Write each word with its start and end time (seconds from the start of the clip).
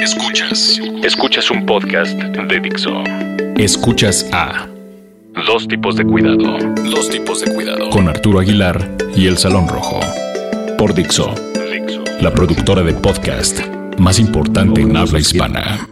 Escuchas. 0.00 0.80
Escuchas 1.02 1.50
un 1.50 1.66
podcast 1.66 2.14
de 2.14 2.60
Dixo. 2.60 3.04
Escuchas 3.58 4.26
a 4.32 4.66
Dos 5.46 5.68
tipos 5.68 5.94
de 5.96 6.06
cuidado. 6.06 6.56
Dos 6.90 7.10
tipos 7.10 7.42
de 7.42 7.52
cuidado. 7.52 7.90
Con 7.90 8.08
Arturo 8.08 8.40
Aguilar 8.40 8.96
y 9.14 9.26
El 9.26 9.36
Salón 9.36 9.68
Rojo. 9.68 10.00
Por 10.78 10.94
Dixo. 10.94 11.34
La 12.22 12.32
productora 12.32 12.82
de 12.82 12.94
podcast 12.94 13.60
más 13.98 14.18
importante 14.18 14.80
en 14.80 14.96
habla 14.96 15.18
hispana. 15.18 15.86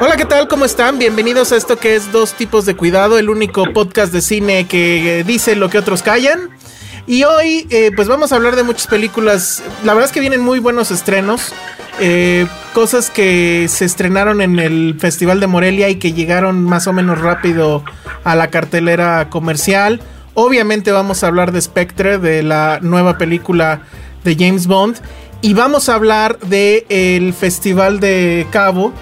Hola, 0.00 0.16
¿qué 0.16 0.26
tal? 0.26 0.46
¿Cómo 0.46 0.64
están? 0.64 1.00
Bienvenidos 1.00 1.50
a 1.50 1.56
esto 1.56 1.76
que 1.76 1.96
es 1.96 2.12
Dos 2.12 2.34
tipos 2.34 2.66
de 2.66 2.76
cuidado, 2.76 3.18
el 3.18 3.28
único 3.28 3.64
podcast 3.72 4.12
de 4.12 4.20
cine 4.20 4.68
que 4.68 5.24
dice 5.26 5.56
lo 5.56 5.70
que 5.70 5.78
otros 5.78 6.02
callan. 6.02 6.50
Y 7.06 7.24
hoy, 7.24 7.66
eh, 7.70 7.90
pues 7.94 8.06
vamos 8.06 8.32
a 8.32 8.36
hablar 8.36 8.54
de 8.54 8.62
muchas 8.62 8.86
películas. 8.86 9.62
La 9.84 9.92
verdad 9.92 10.08
es 10.08 10.12
que 10.12 10.20
vienen 10.20 10.40
muy 10.40 10.60
buenos 10.60 10.90
estrenos. 10.90 11.52
Eh, 12.00 12.46
cosas 12.72 13.10
que 13.10 13.66
se 13.68 13.84
estrenaron 13.84 14.40
en 14.40 14.58
el 14.58 14.96
Festival 14.98 15.40
de 15.40 15.46
Morelia 15.46 15.88
y 15.88 15.96
que 15.96 16.12
llegaron 16.12 16.62
más 16.62 16.86
o 16.86 16.92
menos 16.92 17.20
rápido 17.20 17.84
a 18.24 18.36
la 18.36 18.48
cartelera 18.48 19.28
comercial. 19.30 20.00
Obviamente 20.34 20.92
vamos 20.92 21.22
a 21.22 21.26
hablar 21.26 21.52
de 21.52 21.60
Spectre, 21.60 22.18
de 22.18 22.42
la 22.42 22.78
nueva 22.80 23.18
película 23.18 23.82
de 24.24 24.36
James 24.36 24.66
Bond. 24.66 24.96
Y 25.42 25.54
vamos 25.54 25.88
a 25.88 25.96
hablar 25.96 26.38
del 26.38 26.84
el 26.88 27.34
Festival 27.34 27.98
de 27.98 28.46
Cabo, 28.50 28.92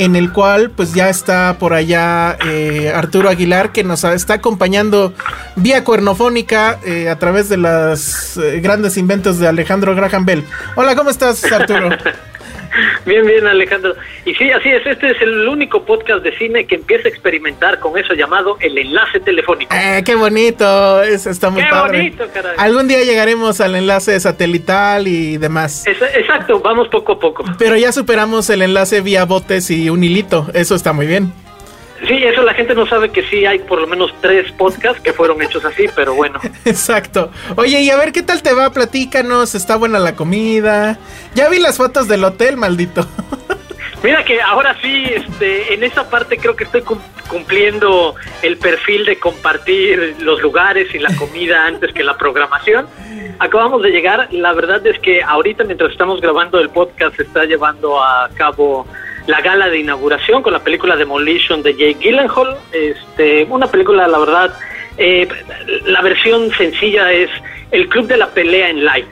en 0.00 0.16
el 0.16 0.32
cual 0.32 0.70
pues 0.70 0.94
ya 0.94 1.10
está 1.10 1.58
por 1.58 1.74
allá 1.74 2.38
eh, 2.46 2.90
Arturo 2.94 3.28
Aguilar, 3.28 3.70
que 3.70 3.84
nos 3.84 4.02
está 4.02 4.34
acompañando 4.34 5.12
vía 5.56 5.84
cuernofónica 5.84 6.78
eh, 6.86 7.10
a 7.10 7.18
través 7.18 7.50
de 7.50 7.58
los 7.58 8.38
eh, 8.38 8.60
grandes 8.60 8.96
inventos 8.96 9.38
de 9.38 9.46
Alejandro 9.46 9.94
Graham 9.94 10.24
Bell. 10.24 10.44
Hola, 10.74 10.96
¿cómo 10.96 11.10
estás, 11.10 11.44
Arturo? 11.52 11.90
Bien, 13.06 13.26
bien, 13.26 13.46
Alejandro. 13.46 13.94
Y 14.24 14.34
sí, 14.34 14.50
así 14.50 14.68
es, 14.68 14.86
este 14.86 15.10
es 15.10 15.20
el 15.22 15.48
único 15.48 15.84
podcast 15.84 16.22
de 16.22 16.36
cine 16.38 16.66
que 16.66 16.76
empieza 16.76 17.08
a 17.08 17.10
experimentar 17.10 17.80
con 17.80 17.98
eso 17.98 18.14
llamado 18.14 18.56
el 18.60 18.76
enlace 18.78 19.20
telefónico. 19.20 19.74
Eh, 19.74 20.02
qué 20.04 20.14
bonito, 20.14 21.02
eso 21.02 21.30
está 21.30 21.50
muy 21.50 21.62
Qué 21.62 21.68
padre. 21.70 21.98
bonito, 21.98 22.24
caray. 22.32 22.52
Algún 22.58 22.86
día 22.88 23.02
llegaremos 23.02 23.60
al 23.60 23.74
enlace 23.74 24.18
satelital 24.20 25.08
y 25.08 25.36
demás. 25.38 25.86
Es- 25.86 26.00
exacto, 26.14 26.60
vamos 26.60 26.88
poco 26.88 27.12
a 27.14 27.18
poco. 27.20 27.44
Pero 27.58 27.76
ya 27.76 27.92
superamos 27.92 28.48
el 28.50 28.62
enlace 28.62 29.00
vía 29.00 29.24
botes 29.24 29.70
y 29.70 29.90
un 29.90 30.04
hilito, 30.04 30.46
eso 30.54 30.74
está 30.74 30.92
muy 30.92 31.06
bien. 31.06 31.32
Sí, 32.06 32.14
eso 32.24 32.42
la 32.42 32.54
gente 32.54 32.74
no 32.74 32.86
sabe 32.86 33.10
que 33.10 33.22
sí 33.28 33.44
hay 33.44 33.58
por 33.58 33.80
lo 33.80 33.86
menos 33.86 34.12
tres 34.22 34.50
podcasts 34.52 35.00
que 35.02 35.12
fueron 35.12 35.42
hechos 35.42 35.64
así, 35.64 35.86
pero 35.94 36.14
bueno. 36.14 36.40
Exacto. 36.64 37.30
Oye, 37.56 37.80
y 37.82 37.90
a 37.90 37.96
ver 37.96 38.12
qué 38.12 38.22
tal 38.22 38.42
te 38.42 38.52
va, 38.54 38.70
platícanos, 38.72 39.54
está 39.54 39.76
buena 39.76 39.98
la 39.98 40.16
comida. 40.16 40.98
Ya 41.34 41.48
vi 41.48 41.58
las 41.58 41.76
fotos 41.76 42.08
del 42.08 42.24
hotel, 42.24 42.56
maldito. 42.56 43.06
Mira 44.02 44.24
que 44.24 44.40
ahora 44.40 44.74
sí, 44.80 45.04
este, 45.14 45.74
en 45.74 45.84
esa 45.84 46.08
parte 46.08 46.38
creo 46.38 46.56
que 46.56 46.64
estoy 46.64 46.80
cum- 46.80 47.02
cumpliendo 47.28 48.14
el 48.40 48.56
perfil 48.56 49.04
de 49.04 49.18
compartir 49.18 50.16
los 50.20 50.40
lugares 50.40 50.94
y 50.94 50.98
la 50.98 51.14
comida 51.16 51.66
antes 51.66 51.92
que 51.92 52.02
la 52.02 52.16
programación. 52.16 52.86
Acabamos 53.38 53.82
de 53.82 53.90
llegar, 53.90 54.28
la 54.32 54.52
verdad 54.54 54.86
es 54.86 54.98
que 55.00 55.22
ahorita 55.22 55.64
mientras 55.64 55.92
estamos 55.92 56.20
grabando 56.22 56.58
el 56.60 56.70
podcast 56.70 57.14
se 57.16 57.22
está 57.24 57.44
llevando 57.44 58.02
a 58.02 58.30
cabo 58.34 58.86
la 59.30 59.40
gala 59.40 59.68
de 59.68 59.78
inauguración 59.78 60.42
con 60.42 60.52
la 60.52 60.58
película 60.60 60.96
Demolition 60.96 61.62
de 61.62 61.72
Jake 61.74 61.98
Gyllenhaal, 62.00 62.56
este, 62.72 63.44
una 63.48 63.66
película 63.68 64.06
la 64.08 64.18
verdad, 64.18 64.54
eh, 64.98 65.28
la 65.86 66.00
versión 66.02 66.50
sencilla 66.56 67.12
es 67.12 67.30
el 67.70 67.88
club 67.88 68.06
de 68.06 68.16
la 68.16 68.28
pelea 68.28 68.68
en 68.70 68.84
light, 68.84 69.06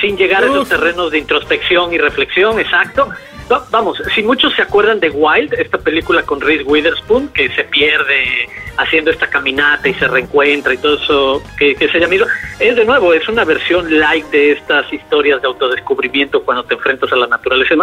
sin 0.00 0.16
llegar 0.16 0.42
a 0.42 0.46
esos 0.46 0.68
terrenos 0.68 1.10
de 1.12 1.18
introspección 1.18 1.92
y 1.92 1.98
reflexión, 1.98 2.58
exacto. 2.58 3.08
Va- 3.50 3.64
Vamos, 3.70 4.00
si 4.14 4.22
muchos 4.22 4.54
se 4.54 4.62
acuerdan 4.62 4.98
de 5.00 5.10
Wild, 5.10 5.54
esta 5.54 5.78
película 5.78 6.22
con 6.22 6.40
Reese 6.40 6.64
Witherspoon, 6.64 7.28
que 7.28 7.48
se 7.50 7.64
pierde 7.64 8.48
haciendo 8.78 9.10
esta 9.10 9.28
caminata 9.28 9.86
y 9.88 9.94
se 9.94 10.08
reencuentra 10.08 10.72
y 10.74 10.78
todo 10.78 10.94
eso 10.96 11.42
que, 11.58 11.74
que 11.74 11.84
es 11.84 11.94
ella 11.94 12.08
misma, 12.08 12.26
es 12.58 12.74
de 12.74 12.84
nuevo, 12.84 13.12
es 13.12 13.28
una 13.28 13.44
versión 13.44 13.98
light 14.00 14.24
de 14.30 14.52
estas 14.52 14.90
historias 14.92 15.40
de 15.42 15.46
autodescubrimiento 15.48 16.42
cuando 16.42 16.64
te 16.64 16.74
enfrentas 16.74 17.12
a 17.12 17.16
la 17.16 17.26
naturaleza. 17.26 17.74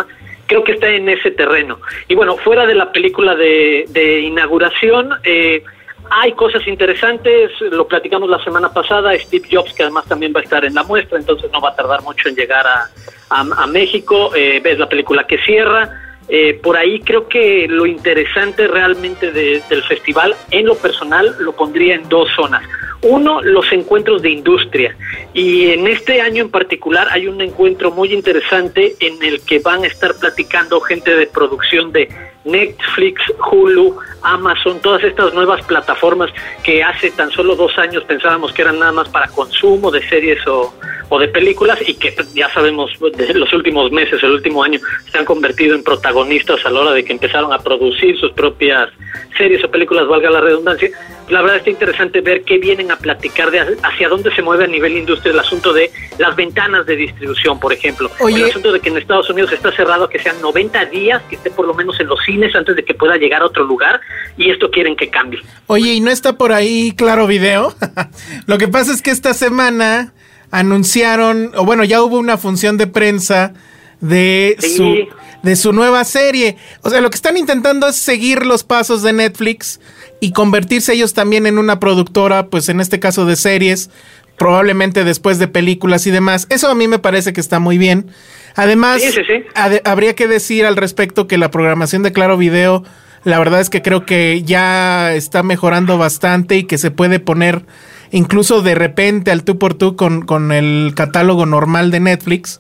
Creo 0.50 0.64
que 0.64 0.74
está 0.74 0.90
en 0.90 1.08
ese 1.08 1.32
terreno. 1.32 1.80
Y 2.10 2.16
bueno, 2.16 2.36
fuera 2.38 2.66
de 2.66 2.74
la 2.76 2.92
película 2.92 3.36
de, 3.36 3.86
de 3.90 4.20
inauguración, 4.22 5.12
eh, 5.24 5.64
hay 6.10 6.32
cosas 6.34 6.66
interesantes, 6.68 7.52
lo 7.62 7.88
platicamos 7.88 8.28
la 8.30 8.44
semana 8.44 8.74
pasada, 8.74 9.16
Steve 9.20 9.48
Jobs, 9.52 9.74
que 9.74 9.84
además 9.84 10.06
también 10.08 10.34
va 10.36 10.40
a 10.40 10.44
estar 10.44 10.66
en 10.66 10.74
la 10.74 10.82
muestra, 10.84 11.20
entonces 11.20 11.52
no 11.54 11.62
va 11.62 11.70
a 11.70 11.76
tardar 11.76 12.02
mucho 12.02 12.30
en 12.30 12.36
llegar 12.36 12.66
a, 12.66 12.90
a- 13.30 13.68
México, 13.68 14.32
eh, 14.36 14.60
ves 14.64 14.80
la 14.80 14.90
película 14.90 15.28
que 15.28 15.38
cierra, 15.38 15.88
eh, 16.28 16.60
por 16.64 16.78
ahí 16.78 17.00
creo 17.02 17.28
que 17.28 17.68
lo 17.70 17.86
interesante 17.86 18.68
realmente 18.68 19.32
de- 19.32 19.62
del 19.70 19.84
festival, 19.84 20.36
en 20.50 20.66
lo 20.66 20.76
personal, 20.76 21.36
lo 21.40 21.52
pondría 21.52 21.94
en 21.94 22.10
dos 22.10 22.28
zonas. 22.36 22.64
Uno, 23.02 23.42
los 23.42 23.72
encuentros 23.72 24.22
de 24.22 24.30
industria. 24.30 24.96
Y 25.34 25.68
en 25.72 25.88
este 25.88 26.22
año 26.22 26.44
en 26.44 26.52
particular 26.52 27.08
hay 27.12 27.28
un 27.28 27.42
encuentro 27.42 27.92
muy 27.92 28.14
interesante 28.14 28.96
en 29.00 29.24
el 29.24 29.42
que 29.42 29.60
van 29.60 29.84
a 29.84 29.88
estar 29.88 30.16
platicando 30.16 30.82
gente 30.82 31.16
de 31.16 31.28
producción 31.28 31.92
de 31.94 32.10
Netflix, 32.46 33.22
Hulu, 33.52 33.98
Amazon, 34.22 34.80
todas 34.82 35.04
estas 35.04 35.34
nuevas 35.34 35.64
plataformas 35.66 36.32
que 36.64 36.84
hace 36.84 37.12
tan 37.12 37.32
solo 37.32 37.56
dos 37.56 37.78
años 37.78 38.04
pensábamos 38.06 38.52
que 38.54 38.62
eran 38.62 38.80
nada 38.80 38.92
más 38.92 39.10
para 39.10 39.28
consumo 39.28 39.92
de 39.92 40.08
series 40.08 40.46
o, 40.48 40.74
o 41.10 41.20
de 41.20 41.28
películas 41.28 41.80
y 41.86 41.96
que 41.96 42.16
ya 42.34 42.52
sabemos 42.54 42.92
de 43.00 43.34
los 43.34 43.52
últimos 43.54 43.92
meses, 43.92 44.22
el 44.24 44.32
último 44.32 44.64
año, 44.64 44.80
se 45.12 45.18
han 45.18 45.26
convertido 45.26 45.76
en 45.76 45.84
protagonistas 45.84 46.66
a 46.66 46.70
la 46.70 46.82
hora 46.82 46.92
de 46.92 47.04
que 47.04 47.14
empezaron 47.14 47.52
a 47.52 47.60
producir 47.60 48.18
sus 48.18 48.32
propias 48.32 48.90
series 49.38 49.64
o 49.64 49.72
películas, 49.72 50.08
valga 50.08 50.30
la 50.30 50.42
redundancia. 50.42 50.90
La 51.30 51.42
verdad 51.42 51.58
está 51.58 51.70
interesante 51.70 52.22
ver 52.22 52.44
qué 52.44 52.58
vienen 52.58 52.92
a 52.92 52.98
platicar 52.98 53.52
de 53.52 53.60
hacia 53.60 54.10
dónde 54.10 54.34
se 54.34 54.42
mueve 54.42 54.64
a 54.64 54.68
nivel 54.68 54.98
industria 54.98 55.32
el 55.32 55.40
asunto 55.40 55.74
de 55.74 55.92
las 56.18 56.36
ventanas 56.36 56.86
de 56.86 56.96
distribución, 56.96 57.60
por 57.60 57.72
ejemplo. 57.72 58.10
Oye. 58.20 58.44
El 58.44 58.50
asunto 58.50 58.72
de 58.72 58.80
que 58.80 58.90
en 58.90 58.98
Estados 58.98 59.30
Unidos 59.30 59.52
está 59.52 59.72
cerrado, 59.72 60.10
que 60.10 60.20
sean 60.20 60.42
90 60.42 60.86
días, 60.86 61.22
que 61.30 61.36
esté 61.36 61.52
por 61.52 61.68
lo 61.68 61.74
menos 61.74 62.00
en 62.00 62.08
los 62.08 62.20
cines 62.26 62.56
antes 62.56 62.76
de 62.76 62.84
que 62.84 62.96
pueda 62.96 63.18
llegar 63.18 63.44
a 63.44 63.46
otro 63.46 63.64
lugar, 63.64 64.02
y 64.38 64.50
esto 64.50 64.72
quieren 64.72 64.96
que 64.96 65.10
cambie. 65.10 65.40
Oye, 65.68 65.94
¿y 65.94 66.02
no 66.02 66.10
está 66.10 66.38
por 66.38 66.52
ahí 66.52 66.94
Claro 66.96 67.28
Video? 67.28 67.76
Lo 68.48 68.58
que 68.58 68.68
pasa 68.68 68.92
es 68.92 69.02
que 69.02 69.12
esta 69.12 69.34
semana 69.34 70.14
anunciaron, 70.52 71.52
o 71.56 71.64
bueno, 71.64 71.84
ya 71.84 72.02
hubo 72.02 72.18
una 72.18 72.38
función 72.38 72.78
de 72.78 72.88
prensa 72.88 73.54
de 74.02 74.56
Sí. 74.60 74.76
su 74.78 74.96
de 75.42 75.56
su 75.56 75.72
nueva 75.72 76.04
serie. 76.04 76.58
O 76.82 76.90
sea, 76.90 77.00
lo 77.00 77.10
que 77.10 77.16
están 77.16 77.38
intentando 77.38 77.88
es 77.88 77.96
seguir 77.96 78.46
los 78.46 78.64
pasos 78.66 79.04
de 79.04 79.14
Netflix 79.14 79.80
y 80.20 80.34
convertirse 80.34 80.94
ellos 80.94 81.14
también 81.14 81.46
en 81.48 81.58
una 81.58 81.80
productora, 81.80 82.48
pues 82.48 82.68
en 82.68 82.82
este 82.82 83.00
caso 83.00 83.26
de 83.26 83.38
series, 83.38 83.90
probablemente 84.38 85.06
después 85.06 85.40
de 85.40 85.48
películas 85.48 86.06
y 86.08 86.12
demás. 86.12 86.46
Eso 86.50 86.68
a 86.70 86.76
mí 86.76 86.90
me 86.90 87.00
parece 87.00 87.32
que 87.32 87.40
está 87.40 87.60
muy 87.60 87.78
bien. 87.78 88.08
Además, 88.56 89.02
Sí, 89.02 89.12
sí, 89.14 89.44
habría 89.86 90.14
que 90.14 90.28
decir 90.28 90.66
al 90.66 90.76
respecto 90.76 91.26
que 91.28 91.38
la 91.38 91.52
programación 91.52 92.04
de 92.04 92.12
Claro 92.12 92.36
Video 92.38 92.84
La 93.24 93.38
verdad 93.40 93.60
es 93.62 93.70
que 93.70 93.82
creo 93.82 94.06
que 94.06 94.44
ya 94.44 95.14
está 95.14 95.44
mejorando 95.44 95.98
bastante 95.98 96.56
y 96.58 96.64
que 96.64 96.78
se 96.78 96.90
puede 96.90 97.20
poner 97.20 97.66
incluso 98.12 98.62
de 98.62 98.76
repente 98.76 99.32
al 99.32 99.44
tú 99.44 99.58
por 99.60 99.74
tú 99.74 99.96
con, 99.98 100.22
con 100.26 100.52
el 100.54 100.94
catálogo 100.96 101.46
normal 101.46 101.92
de 101.92 102.00
Netflix. 102.00 102.60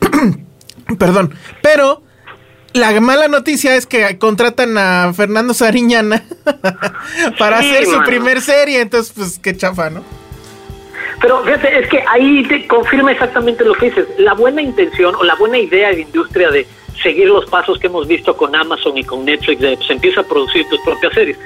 Perdón, 0.98 1.34
pero 1.62 2.02
la 2.72 3.00
mala 3.00 3.28
noticia 3.28 3.74
es 3.74 3.86
que 3.86 4.18
contratan 4.18 4.76
a 4.78 5.12
Fernando 5.14 5.54
Sariñana 5.54 6.22
para 7.38 7.58
hacer 7.58 7.86
su 7.86 7.98
primer 8.04 8.40
serie, 8.40 8.80
entonces 8.80 9.12
pues 9.16 9.38
qué 9.38 9.56
chafa, 9.56 9.90
¿no? 9.90 10.04
Pero 11.20 11.42
fíjate, 11.44 11.78
es 11.78 11.88
que 11.88 12.04
ahí 12.08 12.44
te 12.44 12.66
confirma 12.66 13.12
exactamente 13.12 13.64
lo 13.64 13.74
que 13.74 13.86
dices. 13.86 14.06
La 14.18 14.34
buena 14.34 14.60
intención 14.60 15.14
o 15.14 15.24
la 15.24 15.34
buena 15.36 15.58
idea 15.58 15.88
de 15.88 16.02
industria 16.02 16.50
de 16.50 16.66
seguir 17.02 17.28
los 17.28 17.46
pasos 17.46 17.78
que 17.78 17.86
hemos 17.86 18.06
visto 18.06 18.36
con 18.36 18.54
Amazon 18.54 18.96
y 18.98 19.04
con 19.04 19.24
Netflix, 19.24 19.60
de 19.60 19.76
pues 19.76 19.90
empieza 19.90 20.20
a 20.20 20.24
producir 20.24 20.68
tus 20.68 20.80
propias 20.80 21.14
series 21.14 21.38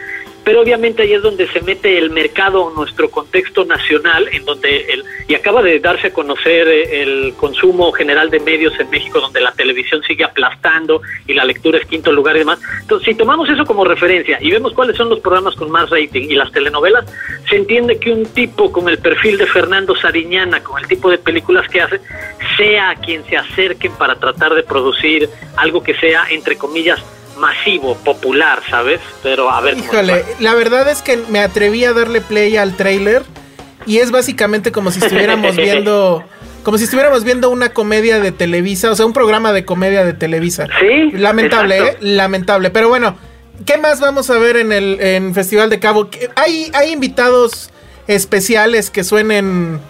pero 0.45 0.63
obviamente 0.63 1.03
ahí 1.03 1.13
es 1.13 1.23
donde 1.23 1.47
se 1.49 1.61
mete 1.61 1.99
el 1.99 2.11
mercado, 2.11 2.73
nuestro 2.75 3.11
contexto 3.11 3.65
nacional, 3.65 4.29
en 4.33 4.45
donde 4.45 4.93
el, 4.93 5.05
y 5.29 5.35
acaba 5.35 5.63
de 5.63 5.79
darse 5.81 6.09
a 6.09 6.13
conocer 6.13 6.67
eh, 6.69 7.03
el 7.03 7.35
consumo 7.37 7.93
general 7.93 8.31
de 8.31 8.41
medios 8.41 8.79
en 8.81 8.91
México, 8.91 9.21
donde 9.21 9.41
la 9.41 9.53
televisión 9.53 10.03
sigue 10.03 10.25
aplastando 10.25 11.03
y 11.27 11.35
la 11.35 11.45
lectura 11.45 11.79
es 11.79 11.87
quinto 11.87 12.11
lugar 12.13 12.37
y 12.37 12.41
demás. 12.41 12.59
Entonces, 12.81 13.07
si 13.07 13.15
tomamos 13.15 13.49
eso 13.49 13.65
como 13.65 13.85
referencia 13.85 14.39
y 14.41 14.51
vemos 14.51 14.73
cuáles 14.73 14.97
son 14.97 15.09
los 15.09 15.21
programas 15.21 15.55
con 15.55 15.71
más 15.71 15.91
rating 15.91 16.29
y 16.29 16.35
las 16.35 16.51
telenovelas, 16.53 17.05
se 17.49 17.57
entiende 17.57 17.99
que 17.99 18.13
un 18.13 18.27
tipo 18.27 18.73
con 18.73 18.89
el 18.89 18.99
perfil 18.99 19.39
de 19.39 19.47
Fernando 19.47 19.95
Sariñana, 19.95 20.63
con 20.63 20.81
el 20.81 20.89
tipo 20.89 21.11
de 21.11 21.19
películas 21.19 21.69
que 21.69 21.81
hace, 21.81 22.01
sea 22.57 22.95
quien 22.97 23.25
se 23.27 23.37
acerquen 23.37 23.93
para 23.93 24.17
tratar 24.17 24.55
de 24.55 24.63
producir 24.63 25.29
algo 25.57 25.83
que 25.83 25.95
sea, 25.95 26.25
entre 26.31 26.57
comillas, 26.57 27.01
masivo, 27.41 27.97
popular, 27.97 28.61
¿sabes? 28.69 29.01
Pero 29.23 29.51
a 29.51 29.61
ver. 29.61 29.77
Híjole, 29.79 30.25
la 30.39 30.55
verdad 30.55 30.89
es 30.89 31.03
que 31.03 31.17
me 31.29 31.41
atreví 31.41 31.85
a 31.85 31.93
darle 31.93 32.21
play 32.21 32.57
al 32.57 32.77
trailer 32.77 33.25
y 33.87 33.99
es 33.99 34.11
básicamente 34.11 34.71
como 34.71 34.91
si 34.91 35.01
estuviéramos 35.01 35.57
viendo 35.57 36.25
como 36.63 36.77
si 36.77 36.85
estuviéramos 36.85 37.25
viendo 37.25 37.49
una 37.49 37.71
comedia 37.71 38.21
de 38.21 38.33
Televisa, 38.33 38.91
o 38.91 38.95
sea, 38.95 39.07
un 39.07 39.15
programa 39.15 39.53
de 39.53 39.65
comedia 39.65 40.05
de 40.05 40.13
Televisa. 40.13 40.67
Sí. 40.79 41.11
Lamentable, 41.13 41.79
¿eh? 41.79 41.97
Lamentable. 42.01 42.69
Pero 42.69 42.89
bueno, 42.89 43.17
¿qué 43.65 43.79
más 43.79 44.01
vamos 44.01 44.29
a 44.29 44.39
ver 44.39 44.57
en 44.57 44.71
el 44.71 45.01
en 45.01 45.35
Festival 45.35 45.71
de 45.71 45.81
Cabo? 45.81 46.11
¿Hay, 46.37 46.71
hay 46.75 46.93
invitados 46.93 47.71
especiales 48.09 48.91
que 48.91 49.05
suenen, 49.05 49.81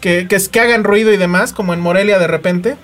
que, 0.00 0.26
que, 0.28 0.38
que 0.50 0.60
hagan 0.60 0.82
ruido 0.82 1.12
y 1.12 1.16
demás, 1.16 1.52
como 1.52 1.72
en 1.74 1.80
Morelia 1.80 2.18
de 2.18 2.26
repente? 2.26 2.76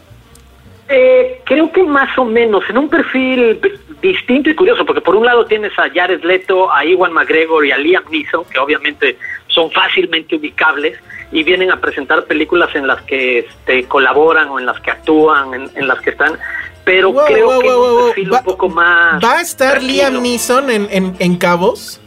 Eh, 0.88 1.40
creo 1.44 1.72
que 1.72 1.82
más 1.82 2.16
o 2.18 2.24
menos, 2.24 2.62
en 2.68 2.78
un 2.78 2.88
perfil 2.88 3.60
distinto 4.02 4.50
y 4.50 4.54
curioso, 4.54 4.84
porque 4.84 5.00
por 5.00 5.14
un 5.14 5.24
lado 5.24 5.46
tienes 5.46 5.72
a 5.78 5.88
Jared 5.88 6.22
Leto, 6.24 6.70
a 6.70 6.84
Iwan 6.84 7.12
McGregor 7.12 7.64
y 7.64 7.70
a 7.70 7.78
Liam 7.78 8.02
Neeson, 8.10 8.44
que 8.46 8.58
obviamente 8.58 9.16
son 9.46 9.70
fácilmente 9.70 10.34
ubicables 10.36 10.98
y 11.30 11.44
vienen 11.44 11.70
a 11.70 11.80
presentar 11.80 12.24
películas 12.24 12.74
en 12.74 12.86
las 12.86 13.00
que 13.02 13.38
este, 13.40 13.84
colaboran 13.84 14.48
o 14.48 14.58
en 14.58 14.66
las 14.66 14.80
que 14.80 14.90
actúan, 14.90 15.70
en, 15.74 15.88
las 15.88 16.00
que 16.00 16.10
están. 16.10 16.38
Pero 16.84 17.14
creo 17.26 17.60
que 17.60 17.68
un 17.68 18.06
perfil 18.06 18.32
un 18.32 18.42
poco 18.42 18.68
más. 18.68 19.22
¿Va 19.22 19.38
a 19.38 19.40
estar 19.40 19.82
Liam 19.82 20.20
Neeson 20.20 20.68
en, 20.68 21.16
en, 21.18 21.36
Cabos? 21.36 22.00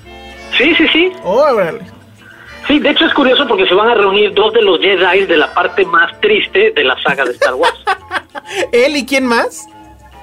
Sí, 0.58 0.76
sí, 0.76 0.88
sí. 0.90 1.12
Sí, 2.68 2.80
de 2.80 2.90
hecho 2.90 3.06
es 3.06 3.14
curioso 3.14 3.48
porque 3.48 3.68
se 3.68 3.74
van 3.74 3.90
a 3.90 3.96
reunir 3.96 4.34
dos 4.34 4.52
de 4.54 4.62
los 4.62 4.80
Jedi 4.80 5.26
de 5.26 5.38
la 5.38 5.54
parte 5.54 5.86
más 5.86 6.20
triste 6.20 6.72
de 6.76 6.84
la 6.84 7.02
saga 7.02 7.24
de 7.24 7.32
Star 7.32 7.54
Wars. 7.54 7.84
¿Él 8.72 8.98
y 8.98 9.06
quién 9.06 9.26
más? 9.26 9.66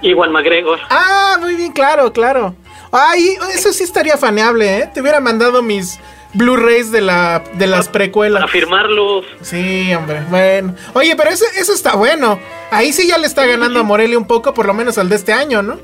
Igual 0.03 0.31
McGregor. 0.31 0.81
Ah, 0.91 1.37
muy 1.41 1.55
bien, 1.55 1.73
claro, 1.73 2.13
claro. 2.13 2.55
Ay, 2.91 3.37
eso 3.55 3.73
sí 3.73 3.85
estaría 3.85 4.17
faneable, 4.17 4.79
¿eh? 4.79 4.91
Te 4.93 5.01
hubiera 5.01 5.21
mandado 5.21 5.63
mis 5.63 5.99
Blu-rays 6.35 6.91
de, 6.91 7.01
la, 7.01 7.43
de 7.55 7.67
las 7.67 7.89
precuelas. 7.89 8.43
A 8.43 8.49
firmarlos. 8.49 9.25
Sí, 9.41 9.95
hombre, 9.95 10.23
bueno. 10.29 10.75
Oye, 10.95 11.15
pero 11.17 11.31
eso, 11.31 11.45
eso 11.57 11.73
está 11.73 11.95
bueno. 11.95 12.39
Ahí 12.71 12.93
sí 12.93 13.07
ya 13.07 13.19
le 13.19 13.27
está 13.27 13.47
ganando 13.47 13.81
a 13.81 13.83
Morelia 13.83 14.19
un 14.19 14.27
poco, 14.27 14.53
por 14.53 14.67
lo 14.67 14.75
menos 14.75 14.99
al 14.99 15.09
de 15.09 15.17
este 15.17 15.33
año, 15.33 15.63
¿no? 15.63 15.79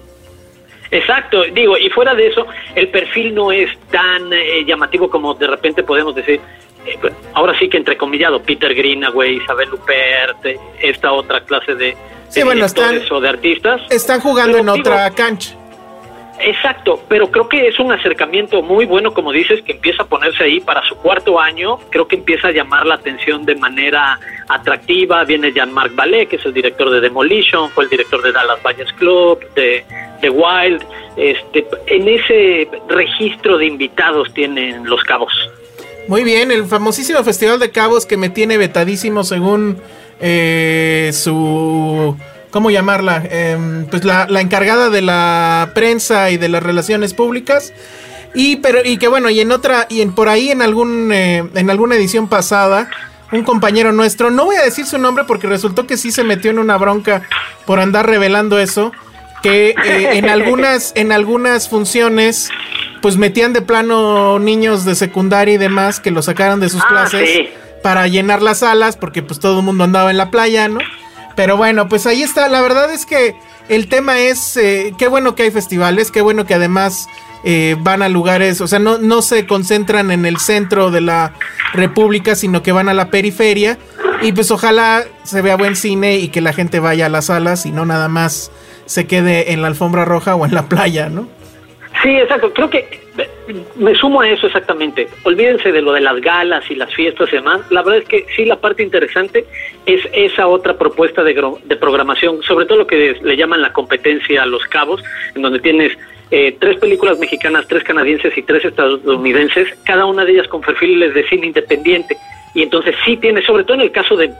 Exacto, 0.90 1.42
digo, 1.52 1.76
y 1.76 1.90
fuera 1.90 2.14
de 2.14 2.28
eso, 2.28 2.46
el 2.74 2.88
perfil 2.88 3.34
no 3.34 3.52
es 3.52 3.68
tan 3.90 4.32
eh, 4.32 4.64
llamativo 4.64 5.10
como 5.10 5.34
de 5.34 5.46
repente 5.46 5.82
podemos 5.82 6.14
decir, 6.14 6.40
ahora 7.34 7.58
sí 7.58 7.68
que 7.68 7.76
entrecomillado, 7.76 8.42
Peter 8.42 8.74
Greenaway, 8.74 9.36
Isabel 9.36 9.68
Lupert, 9.70 10.44
eh, 10.44 10.58
esta 10.80 11.12
otra 11.12 11.40
clase 11.42 11.74
de, 11.74 11.96
sí, 12.28 12.42
bueno, 12.42 12.64
están, 12.64 13.00
o 13.10 13.20
de 13.20 13.28
artistas. 13.28 13.82
Están 13.90 14.20
jugando 14.20 14.58
en 14.58 14.68
otra 14.68 15.10
cancha. 15.10 15.54
Exacto, 16.40 17.02
pero 17.08 17.30
creo 17.30 17.48
que 17.48 17.66
es 17.66 17.78
un 17.80 17.90
acercamiento 17.90 18.62
muy 18.62 18.86
bueno, 18.86 19.12
como 19.12 19.32
dices, 19.32 19.60
que 19.62 19.72
empieza 19.72 20.04
a 20.04 20.06
ponerse 20.06 20.44
ahí 20.44 20.60
para 20.60 20.82
su 20.88 20.94
cuarto 20.96 21.40
año. 21.40 21.78
Creo 21.90 22.06
que 22.06 22.16
empieza 22.16 22.48
a 22.48 22.52
llamar 22.52 22.86
la 22.86 22.94
atención 22.94 23.44
de 23.44 23.56
manera 23.56 24.18
atractiva. 24.48 25.24
Viene 25.24 25.52
Jean-Marc 25.52 25.96
Ballet, 25.96 26.28
que 26.28 26.36
es 26.36 26.44
el 26.44 26.54
director 26.54 26.90
de 26.90 27.00
Demolition, 27.00 27.70
fue 27.70 27.84
el 27.84 27.90
director 27.90 28.22
de 28.22 28.30
Dallas 28.30 28.62
Buyers 28.62 28.92
Club, 28.92 29.40
de, 29.54 29.84
de 30.20 30.30
Wild. 30.30 30.84
Este, 31.16 31.66
en 31.86 32.08
ese 32.08 32.68
registro 32.88 33.58
de 33.58 33.66
invitados 33.66 34.32
tienen 34.32 34.88
Los 34.88 35.02
Cabos. 35.02 35.32
Muy 36.08 36.24
bien, 36.24 36.50
el 36.50 36.64
famosísimo 36.64 37.22
Festival 37.22 37.58
de 37.60 37.70
Cabos 37.70 38.06
que 38.06 38.16
me 38.16 38.30
tiene 38.30 38.56
vetadísimo 38.56 39.24
según 39.24 39.76
eh, 40.20 41.10
su 41.12 42.16
¿cómo 42.50 42.70
llamarla? 42.70 43.22
Em, 43.30 43.84
pues 43.86 44.04
la, 44.04 44.26
encargada 44.40 44.88
de 44.88 45.02
la 45.02 45.72
prensa 45.74 46.30
y 46.30 46.38
de 46.38 46.48
las 46.48 46.62
relaciones 46.62 47.12
públicas. 47.12 47.74
Y, 48.34 48.56
pero, 48.56 48.80
y 48.82 48.96
que 48.96 49.08
bueno, 49.08 49.28
y 49.28 49.40
en 49.40 49.52
otra, 49.52 49.86
y 49.90 50.00
en, 50.00 50.14
por 50.14 50.30
ahí 50.30 50.50
en 50.50 50.62
algún, 50.62 51.12
eh, 51.12 51.44
en 51.54 51.68
alguna 51.68 51.96
edición 51.96 52.26
pasada, 52.26 52.88
un 53.30 53.42
compañero 53.42 53.92
nuestro, 53.92 54.30
no 54.30 54.46
voy 54.46 54.56
a 54.56 54.62
decir 54.62 54.86
su 54.86 54.96
nombre 54.96 55.24
porque 55.24 55.46
resultó 55.46 55.86
que 55.86 55.98
sí 55.98 56.10
se 56.10 56.24
metió 56.24 56.50
en 56.50 56.58
una 56.58 56.78
bronca 56.78 57.22
por 57.66 57.80
andar 57.80 58.06
revelando 58.06 58.58
eso, 58.58 58.92
que 59.42 59.74
eh, 59.84 60.16
en 60.16 60.28
algunas, 60.28 60.92
en 60.94 61.12
algunas 61.12 61.68
funciones, 61.68 62.50
pues 63.00 63.16
metían 63.16 63.52
de 63.52 63.62
plano 63.62 64.38
niños 64.38 64.84
de 64.84 64.94
secundaria 64.94 65.54
y 65.54 65.58
demás 65.58 66.00
que 66.00 66.10
lo 66.10 66.22
sacaran 66.22 66.60
de 66.60 66.68
sus 66.68 66.82
ah, 66.82 66.88
clases 66.88 67.48
para 67.82 68.06
llenar 68.08 68.42
las 68.42 68.58
salas, 68.58 68.96
porque 68.96 69.22
pues 69.22 69.40
todo 69.40 69.60
el 69.60 69.64
mundo 69.64 69.84
andaba 69.84 70.10
en 70.10 70.16
la 70.16 70.30
playa, 70.30 70.68
¿no? 70.68 70.80
Pero 71.36 71.56
bueno, 71.56 71.88
pues 71.88 72.06
ahí 72.06 72.22
está. 72.22 72.48
La 72.48 72.60
verdad 72.60 72.92
es 72.92 73.06
que 73.06 73.36
el 73.68 73.88
tema 73.88 74.18
es, 74.18 74.56
eh, 74.56 74.92
qué 74.98 75.08
bueno 75.08 75.34
que 75.34 75.44
hay 75.44 75.50
festivales, 75.50 76.10
qué 76.10 76.20
bueno 76.20 76.46
que 76.46 76.54
además 76.54 77.06
eh, 77.44 77.76
van 77.78 78.02
a 78.02 78.08
lugares, 78.08 78.60
o 78.60 78.66
sea, 78.66 78.80
no, 78.80 78.98
no 78.98 79.22
se 79.22 79.46
concentran 79.46 80.10
en 80.10 80.26
el 80.26 80.38
centro 80.38 80.90
de 80.90 81.00
la 81.00 81.34
República, 81.72 82.34
sino 82.34 82.62
que 82.62 82.72
van 82.72 82.88
a 82.88 82.94
la 82.94 83.10
periferia. 83.10 83.78
Y 84.20 84.32
pues 84.32 84.50
ojalá 84.50 85.04
se 85.22 85.42
vea 85.42 85.56
buen 85.56 85.76
cine 85.76 86.16
y 86.16 86.28
que 86.28 86.40
la 86.40 86.52
gente 86.52 86.80
vaya 86.80 87.06
a 87.06 87.08
las 87.08 87.26
salas 87.26 87.66
y 87.66 87.70
no 87.70 87.86
nada 87.86 88.08
más 88.08 88.50
se 88.86 89.06
quede 89.06 89.52
en 89.52 89.62
la 89.62 89.68
alfombra 89.68 90.04
roja 90.04 90.34
o 90.34 90.44
en 90.44 90.54
la 90.54 90.68
playa, 90.68 91.08
¿no? 91.08 91.28
Sí, 92.02 92.10
exacto. 92.10 92.52
Creo 92.52 92.70
que 92.70 93.00
me 93.76 93.94
sumo 93.94 94.20
a 94.20 94.28
eso 94.28 94.46
exactamente. 94.46 95.08
Olvídense 95.24 95.72
de 95.72 95.82
lo 95.82 95.92
de 95.92 96.00
las 96.00 96.20
galas 96.20 96.70
y 96.70 96.74
las 96.74 96.94
fiestas 96.94 97.28
y 97.32 97.36
demás. 97.36 97.60
La 97.70 97.82
verdad 97.82 98.02
es 98.02 98.08
que 98.08 98.26
sí, 98.36 98.44
la 98.44 98.56
parte 98.56 98.82
interesante 98.82 99.44
es 99.86 100.02
esa 100.12 100.46
otra 100.46 100.76
propuesta 100.76 101.24
de, 101.24 101.34
de 101.64 101.76
programación, 101.76 102.42
sobre 102.42 102.66
todo 102.66 102.78
lo 102.78 102.86
que 102.86 103.16
le 103.20 103.36
llaman 103.36 103.62
la 103.62 103.72
competencia 103.72 104.42
a 104.42 104.46
los 104.46 104.62
cabos, 104.64 105.02
en 105.34 105.42
donde 105.42 105.58
tienes 105.58 105.96
eh, 106.30 106.56
tres 106.60 106.78
películas 106.78 107.18
mexicanas, 107.18 107.66
tres 107.66 107.82
canadienses 107.82 108.36
y 108.36 108.42
tres 108.42 108.64
estadounidenses, 108.64 109.68
cada 109.84 110.04
una 110.04 110.24
de 110.24 110.32
ellas 110.32 110.48
con 110.48 110.60
perfiles 110.60 111.14
de 111.14 111.26
cine 111.28 111.46
independiente. 111.48 112.16
Y 112.54 112.62
entonces 112.62 112.94
sí 113.04 113.16
tiene, 113.16 113.42
sobre 113.42 113.64
todo 113.64 113.74
en 113.74 113.82
el 113.82 113.92
caso 113.92 114.16
de 114.16 114.30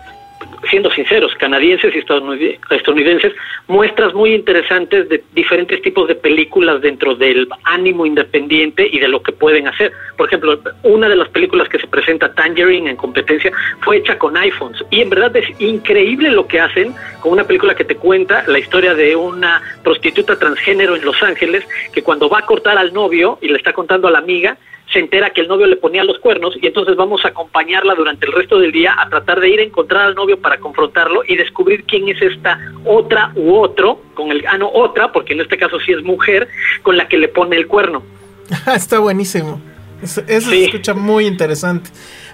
siendo 0.71 0.91
sinceros, 0.91 1.35
canadienses 1.37 1.95
y 1.95 1.99
estadounidenses, 1.99 3.33
muestras 3.67 4.15
muy 4.15 4.35
interesantes 4.35 5.09
de 5.09 5.23
diferentes 5.35 5.81
tipos 5.83 6.09
de 6.09 6.15
películas 6.15 6.81
dentro 6.81 7.15
del 7.15 7.49
ánimo 7.65 8.07
independiente 8.07 8.89
y 8.91 8.99
de 8.99 9.09
lo 9.09 9.23
que 9.23 9.33
pueden 9.33 9.69
hacer. 9.69 9.93
Por 10.17 10.27
ejemplo, 10.29 10.61
una 10.83 11.09
de 11.09 11.17
las 11.17 11.29
películas 11.29 11.69
que 11.69 11.79
se 11.79 11.87
presenta, 11.87 12.35
Tangerine, 12.35 12.91
en 12.91 12.97
competencia, 12.97 13.53
fue 13.81 13.99
hecha 13.99 14.19
con 14.19 14.37
iPhones. 14.37 14.85
Y 14.91 15.01
en 15.01 15.11
verdad 15.11 15.37
es 15.37 15.49
increíble 15.61 16.31
lo 16.31 16.47
que 16.47 16.61
hacen 16.61 16.95
con 17.21 17.33
una 17.33 17.45
película 17.45 17.75
que 17.75 17.85
te 17.85 17.97
cuenta 17.97 18.45
la 18.47 18.59
historia 18.59 18.95
de 18.95 19.17
una 19.17 19.63
prostituta 19.83 20.39
transgénero 20.39 20.97
en 20.97 21.05
Los 21.05 21.23
Ángeles, 21.23 21.65
que 21.93 22.03
cuando 22.03 22.29
va 22.29 22.41
a 22.41 22.47
cortar 22.47 22.79
al 22.79 22.93
novio 22.93 23.39
y 23.41 23.49
le 23.49 23.57
está 23.57 23.73
contando 23.73 24.09
a 24.09 24.11
la 24.11 24.19
amiga, 24.19 24.57
se 24.93 25.01
entera 25.01 25.31
que 25.31 25.43
el 25.43 25.49
novio 25.49 25.67
le 25.67 25.77
ponía 25.77 26.03
los 26.05 26.19
cuernos 26.19 26.55
y 26.61 26.67
entonces 26.67 26.97
vamos 26.97 27.25
a 27.25 27.29
acompañarla 27.29 27.95
durante 27.95 28.27
el 28.27 28.33
resto 28.33 28.59
del 28.59 28.73
día 28.73 28.97
a 28.99 29.09
tratar 29.09 29.41
de 29.41 29.51
ir 29.51 29.61
a 29.61 29.63
encontrar 29.63 30.07
al 30.07 30.15
novio 30.15 30.41
para 30.41 30.59
confrontarlo 30.59 31.23
y 31.27 31.37
descubrir 31.37 31.85
quién 31.85 32.09
es 32.09 32.21
esta 32.23 32.59
otra 32.85 33.33
u 33.35 33.55
otro, 33.55 34.01
con 34.15 34.31
el, 34.31 34.45
ah 34.47 34.57
no, 34.57 34.71
otra, 34.71 35.13
porque 35.13 35.35
en 35.35 35.41
este 35.41 35.59
caso 35.59 35.79
sí 35.81 35.93
es 35.93 36.03
mujer, 36.03 36.49
con 36.83 36.97
la 36.97 37.07
que 37.07 37.19
le 37.19 37.29
pone 37.29 37.57
el 37.57 37.67
cuerno. 37.67 38.03
Está 38.75 38.99
buenísimo. 38.99 39.61
Eso, 40.03 40.23
se 40.27 40.65
escucha 40.65 40.95
muy 40.95 41.27
interesante. 41.27 41.91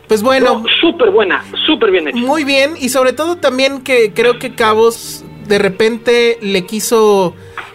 Pues 0.07 0.23
bueno. 0.23 0.63
súper 0.81 1.11
buena, 1.11 1.43
súper 1.67 1.91
bien 1.91 2.09
hecha. 2.09 2.19
Muy 2.19 2.45
bien, 2.45 2.75
y 2.79 2.91
sobre 2.91 3.15
todo 3.15 3.37
también 3.37 3.83
que 3.83 4.13
creo 4.13 4.39
que 4.39 4.55
Cabos 4.55 5.25
de 5.49 5.59
repente 5.59 6.39
le 6.43 6.67
quiso 6.67 7.35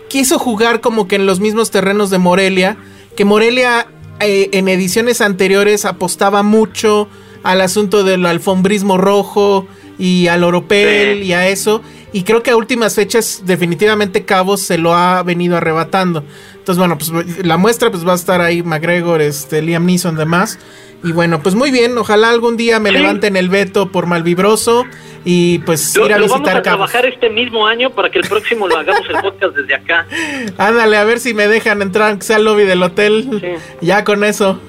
quiso 0.09 0.39
jugar 0.39 0.81
como 0.81 1.07
que 1.07 1.15
en 1.15 1.25
los 1.25 1.39
mismos 1.39 1.71
terrenos 1.71 2.09
de 2.09 2.17
Morelia, 2.17 2.77
que 3.15 3.25
Morelia 3.25 3.87
eh, 4.19 4.49
en 4.53 4.67
ediciones 4.67 5.21
anteriores 5.21 5.85
apostaba 5.85 6.43
mucho 6.43 7.07
al 7.43 7.61
asunto 7.61 8.03
del 8.03 8.25
alfombrismo 8.25 8.97
rojo 8.97 9.65
y 9.99 10.27
al 10.27 10.43
oropel 10.43 11.21
y 11.21 11.33
a 11.33 11.47
eso. 11.49 11.83
Y 12.11 12.23
creo 12.23 12.41
que 12.41 12.49
a 12.49 12.57
últimas 12.57 12.95
fechas 12.95 13.43
definitivamente 13.45 14.25
Cabos 14.25 14.61
se 14.61 14.79
lo 14.79 14.95
ha 14.95 15.21
venido 15.21 15.57
arrebatando. 15.57 16.23
Entonces, 16.55 16.77
bueno, 16.79 16.97
pues 16.97 17.45
la 17.45 17.57
muestra 17.57 17.91
pues 17.91 18.07
va 18.07 18.13
a 18.13 18.15
estar 18.15 18.41
ahí 18.41 18.63
McGregor, 18.63 19.21
este, 19.21 19.61
Liam 19.61 19.85
Neeson, 19.85 20.15
demás. 20.15 20.57
Y 21.03 21.11
bueno, 21.11 21.41
pues 21.41 21.55
muy 21.55 21.71
bien, 21.71 21.97
ojalá 21.97 22.29
algún 22.29 22.57
día 22.57 22.79
me 22.79 22.91
levanten 22.91 23.37
el 23.37 23.47
veto 23.47 23.89
por 23.89 24.05
malvibroso 24.05 24.85
y 25.23 25.59
pues 25.59 25.95
ir 25.95 26.13
a 26.13 26.17
lo 26.17 26.25
visitar 26.25 26.43
vamos 26.43 26.49
a 26.49 26.61
trabajar 26.61 27.05
este 27.05 27.29
mismo 27.29 27.65
año 27.65 27.89
para 27.91 28.09
que 28.09 28.19
el 28.19 28.27
próximo 28.27 28.67
lo 28.67 28.77
hagamos 28.77 29.07
el 29.09 29.15
podcast 29.21 29.55
desde 29.55 29.75
acá. 29.75 30.07
Ándale, 30.57 30.97
a 30.97 31.03
ver 31.05 31.19
si 31.19 31.33
me 31.33 31.47
dejan 31.47 31.81
entrar, 31.81 32.17
que 32.17 32.25
sea 32.25 32.35
al 32.35 32.43
lobby 32.43 32.65
del 32.65 32.83
hotel. 32.83 33.59
Ya 33.81 34.03
con 34.03 34.25
eso. 34.25 34.59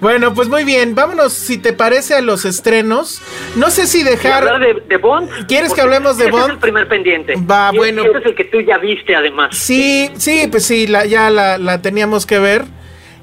Bueno, 0.00 0.32
pues 0.32 0.48
muy 0.48 0.64
bien, 0.64 0.94
vámonos, 0.94 1.32
si 1.32 1.58
te 1.58 1.72
parece, 1.72 2.14
a 2.14 2.20
los 2.20 2.44
estrenos. 2.44 3.20
No 3.56 3.70
sé 3.70 3.86
si 3.86 4.02
dejar... 4.02 4.48
hablar 4.48 4.82
de, 4.86 4.96
Bond? 4.96 5.46
¿Quieres 5.46 5.74
que 5.74 5.80
hablemos 5.80 6.16
de 6.16 6.30
Bond? 6.30 6.44
Es 6.44 6.50
el 6.50 6.58
primer 6.58 6.88
pendiente. 6.88 7.34
Va, 7.36 7.70
bueno. 7.70 8.02
Ese 8.02 8.18
es 8.18 8.26
el 8.26 8.34
que 8.34 8.44
tú 8.44 8.60
ya 8.60 8.78
viste, 8.78 9.14
además. 9.14 9.56
Sí, 9.56 10.10
sí, 10.16 10.48
pues 10.50 10.64
sí, 10.64 10.86
la, 10.86 11.04
ya 11.04 11.28
la, 11.30 11.58
la 11.58 11.82
teníamos 11.82 12.24
que 12.26 12.38
ver. 12.38 12.64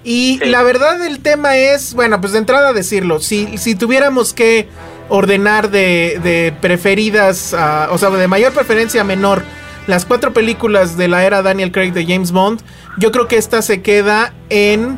Y 0.03 0.39
la 0.46 0.63
verdad 0.63 1.00
del 1.00 1.19
tema 1.19 1.57
es, 1.57 1.93
bueno, 1.93 2.22
pues 2.22 2.31
de 2.31 2.39
entrada 2.39 2.72
decirlo, 2.72 3.19
si, 3.19 3.57
si 3.57 3.75
tuviéramos 3.75 4.34
que 4.34 4.69
ordenar 5.10 5.69
de, 5.69 6.19
de 6.24 6.53
preferidas, 6.62 7.53
o 7.89 7.98
sea, 7.98 8.10
de 8.10 8.27
mayor 8.27 8.53
preferencia 8.53 9.01
a 9.01 9.03
menor, 9.03 9.43
las 9.88 10.05
cuatro 10.05 10.31
películas 10.31 10.96
de 10.96 11.07
la 11.07 11.25
era 11.25 11.41
Daniel 11.41 11.72
Craig 11.72 11.91
de 11.91 12.05
James 12.05 12.31
Bond, 12.31 12.62
yo 12.98 13.12
creo 13.12 13.27
que 13.27 13.38
esta 13.38 13.62
se 13.62 13.81
queda 13.81 14.34
en 14.50 14.98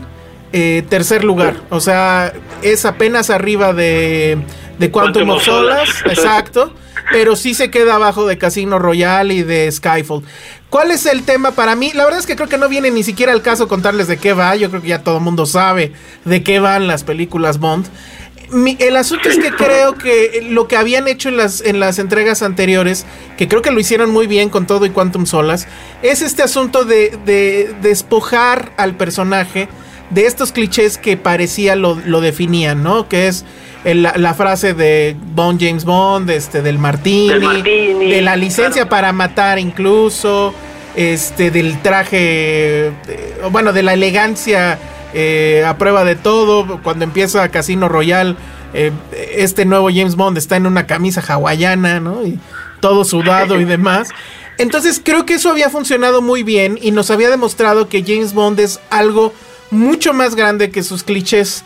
eh, 0.53 0.83
tercer 0.89 1.23
lugar. 1.23 1.61
O 1.69 1.79
sea, 1.79 2.33
es 2.61 2.85
apenas 2.85 3.29
arriba 3.29 3.73
de, 3.73 4.37
de 4.77 4.91
Quantum, 4.91 5.29
of 5.29 5.43
Solace, 5.43 5.91
exacto. 6.05 6.73
Pero 7.11 7.35
sí 7.35 7.53
se 7.53 7.71
queda 7.71 7.95
abajo 7.95 8.27
de 8.27 8.37
Casino 8.37 8.77
Royale 8.77 9.33
y 9.33 9.43
de 9.43 9.71
Skyfall. 9.71 10.23
¿Cuál 10.69 10.91
es 10.91 11.05
el 11.07 11.23
tema 11.23 11.51
para 11.51 11.75
mí? 11.75 11.91
La 11.93 12.03
verdad 12.03 12.19
es 12.19 12.27
que 12.27 12.35
creo 12.35 12.47
que 12.47 12.59
no 12.59 12.69
viene 12.69 12.91
ni 12.91 13.03
siquiera 13.03 13.31
al 13.31 13.41
caso 13.41 13.67
contarles 13.67 14.07
de 14.07 14.17
qué 14.17 14.33
va. 14.33 14.55
Yo 14.55 14.69
creo 14.69 14.81
que 14.81 14.89
ya 14.89 15.03
todo 15.03 15.17
el 15.17 15.23
mundo 15.23 15.45
sabe 15.45 15.93
de 16.25 16.43
qué 16.43 16.59
van 16.59 16.87
las 16.87 17.03
películas 17.03 17.57
Bond. 17.57 17.87
el 18.79 18.95
asunto 18.95 19.29
es 19.29 19.39
que 19.39 19.51
creo 19.51 19.95
que 19.95 20.47
lo 20.49 20.67
que 20.67 20.77
habían 20.77 21.07
hecho 21.07 21.29
en 21.29 21.37
las, 21.37 21.61
en 21.61 21.79
las 21.79 21.97
entregas 21.97 22.43
anteriores, 22.43 23.05
que 23.37 23.47
creo 23.47 23.63
que 23.63 23.71
lo 23.71 23.79
hicieron 23.79 24.11
muy 24.11 24.27
bien 24.27 24.49
con 24.49 24.67
todo 24.67 24.85
y 24.85 24.91
Quantum 24.91 25.25
Solas, 25.25 25.67
es 26.03 26.21
este 26.21 26.43
asunto 26.43 26.85
de, 26.85 27.17
de 27.25 27.75
despojar 27.81 28.71
al 28.77 28.95
personaje 28.95 29.69
de 30.09 30.25
estos 30.25 30.51
clichés 30.51 30.97
que 30.97 31.17
parecía 31.17 31.75
lo, 31.75 31.95
definían, 32.21 32.83
¿no? 32.83 33.07
Que 33.07 33.27
es 33.27 33.45
la, 33.83 34.33
frase 34.33 34.73
de 34.73 35.15
Bond 35.35 35.61
James 35.61 35.85
Bond, 35.85 36.29
este, 36.29 36.61
del 36.61 36.79
Martini, 36.79 37.29
de 38.09 38.21
la 38.21 38.35
licencia 38.35 38.89
para 38.89 39.13
matar 39.13 39.59
incluso, 39.59 40.53
este, 40.95 41.51
del 41.51 41.81
traje, 41.81 42.87
eh, 42.87 42.91
bueno, 43.51 43.71
de 43.73 43.83
la 43.83 43.93
elegancia 43.93 44.79
eh, 45.13 45.63
a 45.65 45.77
prueba 45.77 46.03
de 46.03 46.15
todo, 46.15 46.81
cuando 46.83 47.03
empieza 47.03 47.47
Casino 47.49 47.89
Royal, 47.89 48.37
eh, 48.73 48.91
este 49.35 49.65
nuevo 49.65 49.89
James 49.89 50.15
Bond 50.15 50.37
está 50.37 50.57
en 50.57 50.67
una 50.67 50.85
camisa 50.85 51.23
hawaiana, 51.27 51.99
¿no? 51.99 52.25
Y 52.25 52.39
todo 52.79 53.03
sudado 53.03 53.59
y 53.59 53.65
demás. 53.65 54.09
Entonces 54.57 55.01
creo 55.03 55.25
que 55.25 55.35
eso 55.35 55.49
había 55.49 55.69
funcionado 55.69 56.21
muy 56.21 56.43
bien 56.43 56.77
y 56.81 56.91
nos 56.91 57.11
había 57.11 57.29
demostrado 57.29 57.87
que 57.87 58.03
James 58.05 58.33
Bond 58.33 58.59
es 58.59 58.79
algo 58.89 59.33
mucho 59.71 60.13
más 60.13 60.35
grande 60.35 60.71
que 60.71 60.83
sus 60.83 61.03
clichés. 61.03 61.63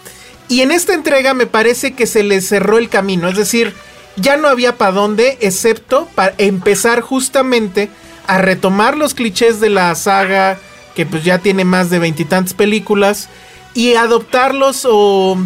Y 0.50 0.62
en 0.62 0.72
esta 0.72 0.94
entrega 0.94 1.34
me 1.34 1.46
parece 1.46 1.94
que 1.94 2.06
se 2.06 2.24
le 2.24 2.42
cerró 2.42 2.78
el 2.78 2.90
camino, 2.90 3.30
es 3.30 3.38
decir, 3.38 3.74
ya 4.18 4.38
no 4.38 4.48
había 4.48 4.78
para 4.78 4.92
dónde, 4.92 5.38
excepto 5.42 6.08
para 6.16 6.36
empezar 6.38 7.02
justamente 7.02 7.90
a 8.28 8.38
retomar 8.38 8.98
los 8.98 9.14
clichés 9.14 9.60
de 9.60 9.70
la 9.70 9.94
saga, 9.96 10.58
que 10.96 11.06
pues 11.06 11.24
ya 11.24 11.40
tiene 11.40 11.66
más 11.66 11.90
de 11.90 12.00
veintitantas 12.00 12.54
películas, 12.54 13.30
y 13.74 13.96
adoptarlos 13.96 14.88
o 14.90 15.38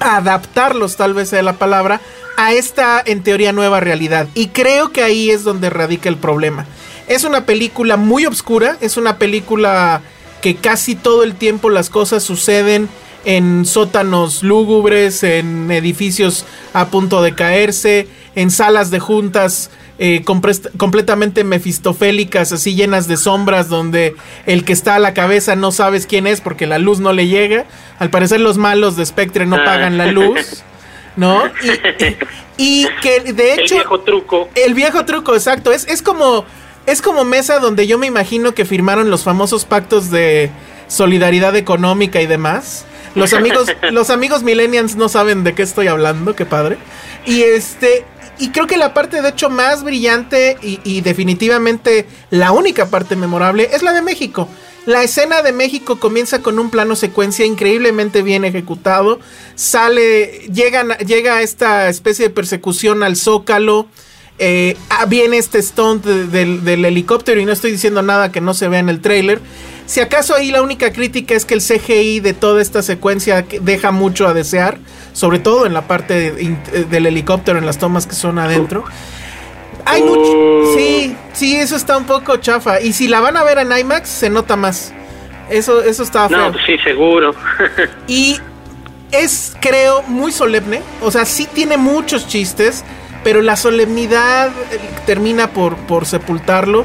adaptarlos, 0.00 0.96
tal 0.96 1.14
vez 1.14 1.28
sea 1.28 1.42
la 1.42 1.54
palabra, 1.54 2.00
a 2.36 2.52
esta 2.54 3.02
en 3.04 3.22
teoría 3.22 3.52
nueva 3.52 3.80
realidad. 3.80 4.26
Y 4.34 4.48
creo 4.48 4.90
que 4.90 5.02
ahí 5.02 5.30
es 5.30 5.44
donde 5.44 5.68
radica 5.68 6.08
el 6.08 6.16
problema. 6.16 6.66
Es 7.08 7.24
una 7.24 7.44
película 7.44 7.96
muy 7.96 8.24
oscura, 8.24 8.78
es 8.80 8.96
una 8.96 9.18
película 9.18 10.00
que 10.42 10.56
casi 10.56 10.94
todo 10.94 11.22
el 11.22 11.36
tiempo 11.36 11.70
las 11.70 11.88
cosas 11.88 12.22
suceden 12.22 12.88
en 13.24 13.64
sótanos 13.64 14.42
lúgubres, 14.42 15.22
en 15.22 15.70
edificios 15.70 16.44
a 16.74 16.88
punto 16.88 17.22
de 17.22 17.34
caerse, 17.34 18.08
en 18.34 18.50
salas 18.50 18.90
de 18.90 18.98
juntas 18.98 19.70
eh, 19.98 20.24
completamente 20.24 21.44
mefistofélicas, 21.44 22.52
así 22.52 22.74
llenas 22.74 23.06
de 23.06 23.16
sombras, 23.16 23.68
donde 23.68 24.16
el 24.46 24.64
que 24.64 24.72
está 24.72 24.96
a 24.96 24.98
la 24.98 25.14
cabeza 25.14 25.54
no 25.54 25.70
sabes 25.70 26.06
quién 26.06 26.26
es 26.26 26.40
porque 26.40 26.66
la 26.66 26.78
luz 26.78 26.98
no 26.98 27.12
le 27.12 27.28
llega. 27.28 27.66
Al 28.00 28.10
parecer 28.10 28.40
los 28.40 28.58
malos 28.58 28.96
de 28.96 29.06
Spectre 29.06 29.46
no 29.46 29.56
pagan 29.64 29.96
la 29.96 30.06
luz. 30.06 30.64
¿No? 31.14 31.44
Y, 32.56 32.86
que 33.00 33.32
de 33.32 33.54
hecho... 33.54 33.74
El 33.74 33.80
viejo 33.80 34.00
truco. 34.00 34.48
El 34.54 34.74
viejo 34.74 35.04
truco, 35.04 35.34
exacto. 35.34 35.72
Es, 35.72 35.86
es 35.88 36.02
como 36.02 36.44
es 36.86 37.02
como 37.02 37.24
mesa 37.24 37.58
donde 37.58 37.86
yo 37.86 37.98
me 37.98 38.06
imagino 38.06 38.54
que 38.54 38.64
firmaron 38.64 39.10
los 39.10 39.22
famosos 39.22 39.64
pactos 39.64 40.10
de 40.10 40.50
solidaridad 40.88 41.56
económica 41.56 42.20
y 42.20 42.26
demás. 42.26 42.84
Los 43.14 43.32
amigos, 43.34 43.68
los 43.90 44.10
amigos 44.10 44.42
millennials 44.42 44.96
no 44.96 45.08
saben 45.08 45.44
de 45.44 45.54
qué 45.54 45.62
estoy 45.62 45.86
hablando, 45.86 46.34
qué 46.34 46.46
padre. 46.46 46.78
Y 47.26 47.42
este, 47.42 48.04
y 48.38 48.50
creo 48.50 48.66
que 48.66 48.76
la 48.76 48.94
parte 48.94 49.22
de 49.22 49.28
hecho 49.28 49.50
más 49.50 49.84
brillante 49.84 50.56
y, 50.62 50.80
y, 50.84 51.00
definitivamente 51.02 52.06
la 52.30 52.52
única 52.52 52.86
parte 52.86 53.14
memorable 53.16 53.68
es 53.72 53.82
la 53.82 53.92
de 53.92 54.02
México. 54.02 54.48
La 54.84 55.04
escena 55.04 55.42
de 55.42 55.52
México 55.52 56.00
comienza 56.00 56.40
con 56.40 56.58
un 56.58 56.68
plano 56.68 56.96
secuencia 56.96 57.46
increíblemente 57.46 58.22
bien 58.22 58.44
ejecutado. 58.44 59.20
Sale, 59.54 60.48
llegan, 60.52 60.90
llega 61.06 61.40
esta 61.42 61.88
especie 61.88 62.26
de 62.26 62.34
persecución 62.34 63.04
al 63.04 63.14
Zócalo. 63.14 63.86
Eh, 64.38 64.76
ah, 64.90 65.06
viene 65.06 65.38
este 65.38 65.62
stunt 65.62 66.04
del, 66.04 66.84
helicóptero 66.84 67.40
y 67.40 67.44
no 67.44 67.52
estoy 67.52 67.70
diciendo 67.70 68.02
nada 68.02 68.32
que 68.32 68.40
no 68.40 68.54
se 68.54 68.68
vea 68.68 68.80
en 68.80 68.88
el 68.88 69.00
trailer. 69.00 69.40
Si 69.86 70.00
acaso 70.00 70.34
ahí 70.34 70.50
la 70.50 70.62
única 70.62 70.92
crítica 70.92 71.34
es 71.34 71.44
que 71.44 71.54
el 71.54 71.60
CGI 71.60 72.20
de 72.20 72.32
toda 72.32 72.62
esta 72.62 72.82
secuencia 72.82 73.44
deja 73.60 73.90
mucho 73.90 74.26
a 74.26 74.34
desear, 74.34 74.78
sobre 75.12 75.38
todo 75.38 75.66
en 75.66 75.74
la 75.74 75.82
parte 75.82 76.32
del 76.32 77.06
helicóptero, 77.06 77.58
en 77.58 77.66
las 77.66 77.78
tomas 77.78 78.06
que 78.06 78.14
son 78.14 78.38
adentro. 78.38 78.84
Hay 79.84 80.02
mucho. 80.02 80.76
Sí, 80.76 81.16
sí, 81.32 81.56
eso 81.56 81.76
está 81.76 81.96
un 81.96 82.04
poco 82.04 82.36
chafa. 82.36 82.80
Y 82.80 82.92
si 82.92 83.08
la 83.08 83.20
van 83.20 83.36
a 83.36 83.42
ver 83.42 83.58
en 83.58 83.76
IMAX, 83.76 84.08
se 84.08 84.30
nota 84.30 84.56
más. 84.56 84.94
Eso, 85.50 85.82
eso 85.82 86.02
está 86.02 86.28
feo. 86.28 86.52
No, 86.52 86.58
sí, 86.64 86.78
seguro. 86.78 87.34
y 88.06 88.38
es, 89.10 89.54
creo, 89.60 90.02
muy 90.02 90.32
solemne. 90.32 90.82
O 91.00 91.10
sea, 91.10 91.24
sí 91.24 91.46
tiene 91.52 91.76
muchos 91.76 92.26
chistes 92.28 92.84
pero 93.24 93.42
la 93.42 93.56
solemnidad 93.56 94.48
eh, 94.48 94.80
termina 95.06 95.50
por, 95.50 95.76
por 95.76 96.06
sepultarlo. 96.06 96.84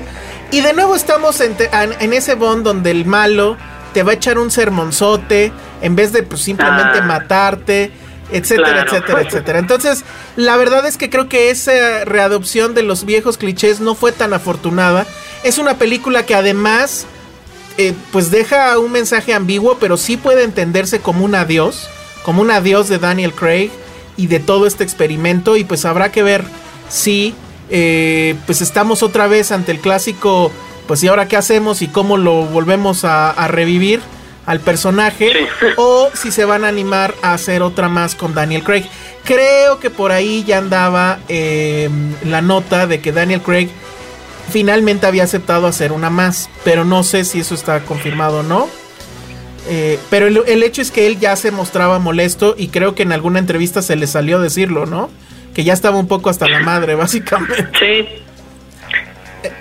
Y 0.51 0.61
de 0.61 0.73
nuevo 0.73 0.95
estamos 0.95 1.41
en, 1.41 2.13
ese 2.13 2.35
bond 2.35 2.63
donde 2.63 2.91
el 2.91 3.05
malo 3.05 3.57
te 3.93 4.03
va 4.03 4.11
a 4.11 4.15
echar 4.15 4.37
un 4.37 4.49
sermonzote 4.49 5.51
en 5.81 5.95
vez 5.95 6.13
de 6.13 6.23
pues, 6.23 6.41
simplemente 6.41 6.99
ah. 6.99 7.05
matarte, 7.05 7.91
etcétera, 8.31 8.83
etcétera, 8.83 9.21
etcétera. 9.21 9.59
Entonces, 9.59 10.03
la 10.35 10.55
verdad 10.55 10.85
es 10.85 10.97
que 10.97 11.09
creo 11.09 11.27
que 11.27 11.49
esa 11.49 12.05
readopción 12.05 12.73
de 12.73 12.83
los 12.83 13.05
viejos 13.05 13.37
clichés 13.37 13.81
no 13.81 13.93
fue 13.95 14.11
tan 14.11 14.33
afortunada. 14.33 15.05
Es 15.43 15.57
una 15.57 15.77
película 15.77 16.25
que 16.25 16.35
además, 16.35 17.05
eh, 17.77 17.93
pues 18.11 18.31
deja 18.31 18.79
un 18.79 18.91
mensaje 18.93 19.33
ambiguo, 19.33 19.77
pero 19.79 19.97
sí 19.97 20.15
puede 20.15 20.43
entenderse 20.43 20.99
como 20.99 21.25
un 21.25 21.35
adiós, 21.35 21.89
como 22.23 22.41
un 22.41 22.51
adiós 22.51 22.87
de 22.87 22.99
Daniel 22.99 23.33
Craig 23.33 23.69
y 24.17 24.27
de 24.27 24.39
todo 24.39 24.67
este 24.67 24.83
experimento 24.83 25.55
y 25.55 25.63
pues 25.63 25.85
habrá 25.85 26.11
que 26.11 26.23
ver 26.23 26.43
si 26.89 27.35
eh, 27.69 28.35
pues 28.45 28.61
estamos 28.61 29.03
otra 29.03 29.27
vez 29.27 29.51
ante 29.51 29.71
el 29.71 29.79
clásico 29.79 30.51
pues 30.87 31.03
y 31.03 31.07
ahora 31.07 31.27
qué 31.27 31.37
hacemos 31.37 31.81
y 31.81 31.87
cómo 31.87 32.17
lo 32.17 32.45
volvemos 32.45 33.03
a, 33.03 33.47
revivir 33.47 34.01
al 34.45 34.61
personaje 34.61 35.33
o 35.77 36.09
si 36.13 36.31
se 36.31 36.45
van 36.45 36.63
a 36.63 36.69
animar 36.69 37.13
a 37.21 37.33
hacer 37.33 37.61
otra 37.61 37.89
más 37.89 38.15
con 38.15 38.33
Daniel 38.33 38.63
Craig. 38.63 38.85
Creo 39.25 39.79
que 39.79 39.89
por 39.89 40.13
ahí 40.13 40.45
ya 40.45 40.59
andaba 40.59 41.19
em, 41.27 42.13
la 42.23 42.41
nota 42.41 42.87
de 42.87 43.01
que 43.01 43.11
Daniel 43.11 43.41
Craig 43.41 43.69
finalmente 44.49 45.05
había 45.05 45.23
aceptado 45.23 45.67
hacer 45.67 45.91
una 45.91 46.09
más, 46.09 46.49
pero 46.63 46.85
no 46.85 47.03
sé 47.03 47.25
si 47.25 47.41
eso 47.41 47.53
está 47.53 47.81
confirmado 47.81 48.39
o 48.39 48.43
no. 48.43 48.69
Eh, 49.69 49.99
pero 50.09 50.27
el, 50.27 50.63
hecho 50.63 50.81
es 50.81 50.91
que 50.91 51.07
él 51.07 51.19
ya 51.19 51.35
se 51.35 51.51
mostraba 51.51 51.99
molesto 51.99 52.55
y 52.57 52.69
creo 52.69 52.95
que 52.95 53.03
en 53.03 53.11
alguna 53.11 53.39
entrevista 53.39 53.81
se 53.81 53.95
le 53.95 54.07
salió 54.07 54.39
decirlo, 54.39 54.85
¿no? 54.85 55.09
Que 55.53 55.63
ya 55.63 55.73
estaba 55.73 55.97
un 55.97 56.07
poco 56.07 56.29
hasta 56.29 56.47
la 56.47 56.59
madre, 56.59 56.95
básicamente. 56.95 57.67
Sí. 57.79 58.07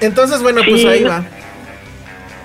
Entonces, 0.00 0.42
bueno, 0.42 0.62
pues 0.66 0.84
ahí 0.84 1.04
va. 1.04 1.24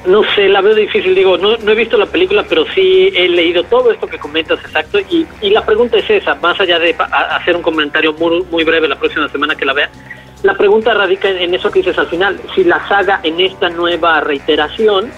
no 0.06 0.24
sé, 0.36 0.50
la 0.50 0.62
veo 0.62 0.76
difícil, 0.76 1.16
digo, 1.16 1.38
no, 1.38 1.58
no 1.58 1.72
he 1.72 1.76
visto 1.76 1.98
la 1.98 2.06
película, 2.06 2.46
pero 2.48 2.66
sí 2.74 3.12
he 3.16 3.28
leído 3.30 3.64
todo 3.64 3.92
esto 3.92 4.08
que 4.08 4.18
comentas 4.18 4.60
exacto 4.60 5.00
y, 5.00 5.26
y 5.42 5.50
la 5.50 5.66
pregunta 5.66 5.98
es 5.98 6.10
esa, 6.10 6.36
más 6.36 6.60
allá 6.60 6.80
de 6.80 6.96
hacer 7.00 7.56
un 7.56 7.62
comentario 7.62 8.14
muy, 8.14 8.44
muy 8.52 8.64
breve 8.64 8.88
la 8.88 8.98
próxima 8.98 9.30
semana 9.30 9.56
que 9.56 9.66
la 9.66 9.74
vea, 9.74 9.90
la 10.44 10.56
pregunta 10.56 10.94
radica 10.94 11.30
en, 11.30 11.54
eso 11.54 11.70
que 11.70 11.80
dices 11.80 11.98
al 11.98 12.08
final, 12.08 12.40
si 12.56 12.64
la 12.64 12.88
saga 12.88 13.20
en 13.24 13.40
esta 13.40 13.70
nueva 13.70 14.22
reiteración 14.22 15.12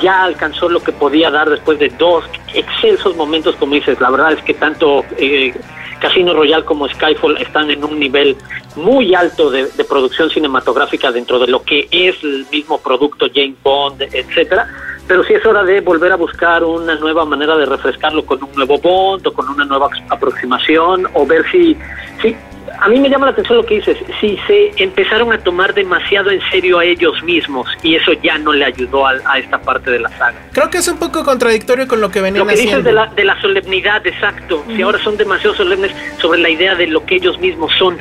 ya 0.00 0.24
alcanzó 0.24 0.68
lo 0.68 0.80
que 0.80 0.92
podía 0.92 1.30
dar 1.30 1.48
después 1.48 1.78
de 1.78 1.88
dos 1.88 2.24
excelsos 2.54 3.16
momentos, 3.16 3.56
como 3.56 3.74
dices, 3.74 4.00
la 4.00 4.10
verdad 4.10 4.32
es 4.32 4.42
que 4.42 4.54
tanto 4.54 5.04
eh, 5.18 5.54
Casino 6.00 6.34
Royale 6.34 6.64
como 6.64 6.88
Skyfall 6.88 7.38
están 7.38 7.70
en 7.70 7.84
un 7.84 7.98
nivel 7.98 8.36
muy 8.76 9.14
alto 9.14 9.50
de, 9.50 9.66
producción 9.88 10.28
cinematográfica 10.30 11.10
dentro 11.10 11.38
de 11.38 11.46
lo 11.46 11.62
que 11.62 11.88
es 11.90 12.22
el 12.22 12.46
mismo 12.50 12.78
producto 12.78 13.26
James 13.32 13.56
Bond, 13.62 14.02
etcétera. 14.02 14.68
Pero 15.06 15.22
sí 15.24 15.34
es 15.34 15.46
hora 15.46 15.62
de 15.62 15.80
volver 15.80 16.12
a 16.12 16.16
buscar 16.16 16.64
una 16.64 16.96
nueva 16.96 17.24
manera 17.24 17.56
de 17.56 17.64
refrescarlo 17.64 18.26
con 18.26 18.42
un 18.42 18.52
nuevo 18.54 18.78
Bond 18.78 19.26
o 19.26 19.32
con 19.32 19.48
una 19.48 19.64
nueva 19.64 19.88
aproximación 20.10 21.06
o 21.14 21.24
ver 21.24 21.44
si, 21.50 21.76
si 22.20 22.36
a 22.80 22.88
mí 22.88 23.00
me 23.00 23.08
llama 23.08 23.26
la 23.26 23.32
atención 23.32 23.58
lo 23.58 23.66
que 23.66 23.76
dices, 23.76 23.96
si 24.20 24.38
se 24.46 24.72
empezaron 24.76 25.32
a 25.32 25.38
tomar 25.38 25.74
demasiado 25.74 26.30
en 26.30 26.40
serio 26.50 26.78
a 26.78 26.84
ellos 26.84 27.22
mismos 27.22 27.68
y 27.82 27.96
eso 27.96 28.12
ya 28.22 28.38
no 28.38 28.52
le 28.52 28.64
ayudó 28.64 29.06
a, 29.06 29.38
esta 29.38 29.58
parte 29.58 29.90
de 29.90 30.00
la 30.00 30.08
saga. 30.10 30.34
Creo 30.52 30.70
que 30.70 30.78
es 30.78 30.88
un 30.88 30.98
poco 30.98 31.24
contradictorio 31.24 31.88
con 31.88 32.00
lo 32.00 32.10
que 32.10 32.20
venían 32.20 32.46
Lo 32.46 32.52
que 32.52 32.60
dices 32.60 32.84
de 32.84 32.92
la, 32.92 33.06
de 33.06 33.24
la 33.24 33.40
solemnidad, 33.40 34.06
exacto, 34.06 34.64
si 34.74 34.82
ahora 34.82 34.98
son 35.02 35.16
demasiado 35.16 35.54
solemnes 35.54 35.92
sobre 36.18 36.40
la 36.40 36.50
idea 36.50 36.74
de 36.74 36.86
lo 36.86 37.04
que 37.04 37.16
ellos 37.16 37.38
mismos 37.38 37.72
son. 37.78 37.98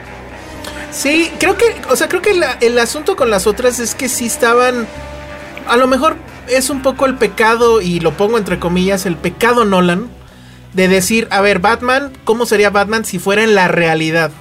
Sí, 0.92 1.30
creo 1.40 1.58
que, 1.58 1.66
o 1.90 1.96
sea, 1.96 2.08
creo 2.08 2.22
que 2.22 2.34
el 2.62 2.80
asunto 2.80 3.16
con 3.16 3.30
las 3.30 3.48
otras 3.48 3.80
es 3.80 3.96
que 3.96 4.08
sí 4.08 4.26
estaban, 4.26 4.88
a 5.68 5.78
lo 5.78 5.88
mejor 5.88 6.16
es 6.48 6.70
un 6.70 6.82
poco 6.82 7.06
el 7.06 7.16
pecado, 7.16 7.82
y 7.82 8.00
lo 8.00 8.12
pongo 8.12 8.38
entre 8.38 8.60
comillas, 8.60 9.06
el 9.06 9.18
pecado 9.18 9.66
Nolan, 9.66 10.10
de 10.74 10.88
decir, 10.88 11.28
a 11.32 11.42
ver, 11.42 11.60
Batman, 11.60 12.12
¿cómo 12.24 12.46
sería 12.46 12.70
Batman 12.70 13.06
si 13.06 13.20
fuera 13.20 13.44
en 13.44 13.56
la 13.56 13.68
realidad? 13.68 14.32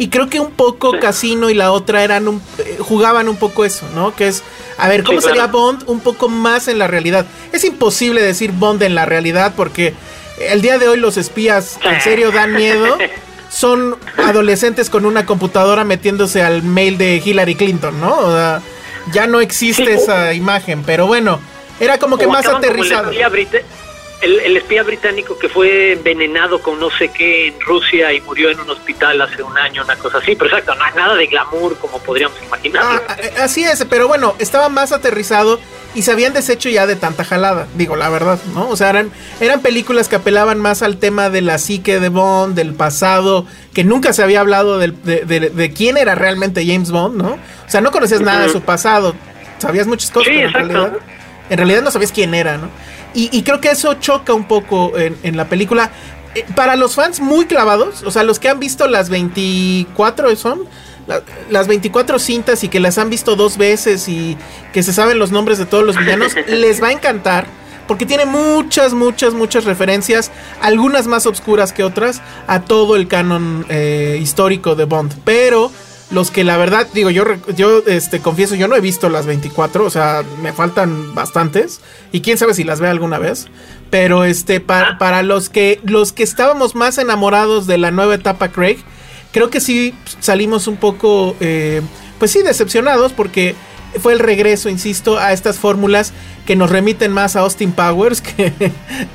Y 0.00 0.08
creo 0.08 0.30
que 0.30 0.40
un 0.40 0.52
poco 0.52 0.98
Casino 0.98 1.50
y 1.50 1.54
la 1.54 1.72
otra 1.72 2.02
eran 2.02 2.26
un, 2.26 2.40
eh, 2.56 2.78
jugaban 2.80 3.28
un 3.28 3.36
poco 3.36 3.66
eso, 3.66 3.86
¿no? 3.94 4.16
Que 4.16 4.28
es, 4.28 4.42
a 4.78 4.88
ver, 4.88 5.04
¿cómo 5.04 5.20
sería 5.20 5.46
Bond 5.46 5.82
un 5.88 6.00
poco 6.00 6.30
más 6.30 6.68
en 6.68 6.78
la 6.78 6.86
realidad? 6.86 7.26
Es 7.52 7.64
imposible 7.64 8.22
decir 8.22 8.50
Bond 8.52 8.82
en 8.82 8.94
la 8.94 9.04
realidad 9.04 9.52
porque 9.54 9.92
el 10.38 10.62
día 10.62 10.78
de 10.78 10.88
hoy 10.88 10.98
los 10.98 11.18
espías 11.18 11.78
en 11.84 12.00
serio 12.00 12.32
dan 12.32 12.54
miedo. 12.54 12.96
Son 13.50 13.94
adolescentes 14.16 14.88
con 14.88 15.04
una 15.04 15.26
computadora 15.26 15.84
metiéndose 15.84 16.40
al 16.40 16.62
mail 16.62 16.96
de 16.96 17.20
Hillary 17.22 17.56
Clinton, 17.56 18.00
¿no? 18.00 18.20
O 18.20 18.32
sea, 18.32 18.62
ya 19.12 19.26
no 19.26 19.42
existe 19.42 19.92
esa 19.92 20.32
imagen, 20.32 20.82
pero 20.82 21.08
bueno, 21.08 21.40
era 21.78 21.98
como 21.98 22.16
que 22.16 22.26
más 22.26 22.46
aterrizado 22.46 23.10
el, 24.20 24.56
espía 24.56 24.82
británico 24.82 25.38
que 25.38 25.48
fue 25.48 25.92
envenenado 25.92 26.60
con 26.60 26.78
no 26.78 26.90
sé 26.90 27.08
qué 27.08 27.48
en 27.48 27.60
Rusia 27.60 28.12
y 28.12 28.20
murió 28.20 28.50
en 28.50 28.60
un 28.60 28.70
hospital 28.70 29.20
hace 29.22 29.42
un 29.42 29.56
año, 29.56 29.82
una 29.84 29.96
cosa 29.96 30.18
así, 30.18 30.34
pero 30.36 30.50
exacto, 30.50 30.74
no 30.74 30.84
hay 30.84 30.94
nada 30.94 31.14
de 31.14 31.26
glamour 31.26 31.76
como 31.78 31.98
podríamos 31.98 32.36
imaginar. 32.42 33.02
Ah, 33.08 33.16
eh, 33.18 33.32
así 33.40 33.64
es, 33.64 33.84
pero 33.88 34.08
bueno, 34.08 34.34
estaba 34.38 34.68
más 34.68 34.92
aterrizado 34.92 35.58
y 35.94 36.02
se 36.02 36.12
habían 36.12 36.32
deshecho 36.32 36.68
ya 36.68 36.86
de 36.86 36.96
tanta 36.96 37.24
jalada, 37.24 37.66
digo 37.74 37.96
la 37.96 38.10
verdad, 38.10 38.38
¿no? 38.54 38.68
O 38.68 38.76
sea, 38.76 38.90
eran, 38.90 39.10
eran 39.40 39.60
películas 39.60 40.08
que 40.08 40.16
apelaban 40.16 40.60
más 40.60 40.82
al 40.82 40.98
tema 40.98 41.30
de 41.30 41.40
la 41.40 41.58
psique 41.58 41.98
de 41.98 42.08
Bond, 42.10 42.54
del 42.54 42.74
pasado, 42.74 43.46
que 43.72 43.84
nunca 43.84 44.12
se 44.12 44.22
había 44.22 44.40
hablado 44.40 44.78
de, 44.78 44.90
de, 44.90 45.72
quién 45.72 45.96
era 45.96 46.14
realmente 46.14 46.66
James 46.66 46.90
Bond, 46.90 47.16
¿no? 47.16 47.32
O 47.32 47.70
sea, 47.70 47.80
no 47.80 47.90
conocías 47.90 48.20
nada 48.20 48.42
de 48.42 48.50
su 48.50 48.60
pasado, 48.60 49.14
sabías 49.58 49.86
muchas 49.86 50.10
cosas, 50.10 50.32
pero 50.32 50.46
en 50.46 50.52
realidad, 50.52 50.92
en 51.48 51.56
realidad 51.56 51.82
no 51.82 51.90
sabías 51.90 52.12
quién 52.12 52.34
era, 52.34 52.58
¿no? 52.58 52.68
Y, 53.14 53.42
creo 53.42 53.60
que 53.60 53.70
eso 53.70 53.94
choca 53.94 54.32
un 54.34 54.44
poco 54.44 54.92
en, 54.96 55.36
la 55.36 55.48
película. 55.48 55.90
Eh, 56.34 56.44
para 56.54 56.76
los 56.76 56.94
fans 56.94 57.20
muy 57.20 57.46
clavados, 57.46 58.02
o 58.04 58.10
sea, 58.10 58.22
los 58.22 58.38
que 58.38 58.48
han 58.48 58.60
visto 58.60 58.86
las 58.86 59.08
24 59.08 60.36
son, 60.36 60.60
las 61.50 61.66
24 61.66 62.20
cintas 62.20 62.62
y 62.62 62.68
que 62.68 62.78
las 62.78 62.98
han 62.98 63.10
visto 63.10 63.34
dos 63.34 63.58
veces 63.58 64.08
y 64.08 64.36
que 64.72 64.84
se 64.84 64.92
saben 64.92 65.18
los 65.18 65.32
nombres 65.32 65.58
de 65.58 65.66
todos 65.66 65.84
los 65.84 65.96
villanos, 65.96 66.34
les 66.48 66.82
va 66.82 66.88
a 66.88 66.92
encantar. 66.92 67.46
Porque 67.88 68.06
tiene 68.06 68.24
muchas, 68.24 68.92
muchas, 68.92 69.34
muchas 69.34 69.64
referencias, 69.64 70.30
algunas 70.60 71.08
más 71.08 71.26
obscuras 71.26 71.72
que 71.72 71.82
otras, 71.82 72.22
a 72.46 72.60
todo 72.60 72.94
el 72.94 73.08
canon 73.08 73.66
eh, 73.68 74.16
histórico 74.22 74.76
de 74.76 74.84
Bond. 74.84 75.12
Pero 75.24 75.72
los 76.10 76.30
que 76.30 76.44
la 76.44 76.56
verdad, 76.56 76.86
digo, 76.92 77.10
yo, 77.10 77.24
yo 77.56 77.82
este, 77.86 78.20
confieso, 78.20 78.54
yo 78.56 78.68
no 78.68 78.76
he 78.76 78.80
visto 78.80 79.08
las 79.08 79.26
24, 79.26 79.84
o 79.84 79.90
sea, 79.90 80.22
me 80.42 80.52
faltan 80.52 81.14
bastantes. 81.14 81.80
Y 82.12 82.20
quién 82.20 82.38
sabe 82.38 82.54
si 82.54 82.64
las 82.64 82.80
veo 82.80 82.90
alguna 82.90 83.18
vez. 83.18 83.48
Pero 83.90 84.24
este, 84.24 84.60
para 84.60 85.22
los 85.22 85.48
que, 85.48 85.80
los 85.84 86.12
que 86.12 86.22
estábamos 86.22 86.74
más 86.74 86.98
enamorados 86.98 87.66
de 87.66 87.78
la 87.78 87.90
nueva 87.90 88.14
etapa 88.14 88.48
Craig, 88.48 88.78
creo 89.32 89.50
que 89.50 89.60
sí 89.60 89.94
salimos 90.20 90.66
un 90.66 90.76
poco, 90.76 91.36
eh, 91.40 91.82
pues 92.18 92.30
sí, 92.30 92.42
decepcionados 92.42 93.12
porque 93.12 93.54
fue 93.98 94.12
el 94.12 94.18
regreso, 94.18 94.68
insisto, 94.68 95.18
a 95.18 95.32
estas 95.32 95.58
fórmulas 95.58 96.12
que 96.46 96.56
nos 96.56 96.70
remiten 96.70 97.12
más 97.12 97.36
a 97.36 97.40
Austin 97.40 97.72
Powers 97.72 98.20
que, 98.22 98.52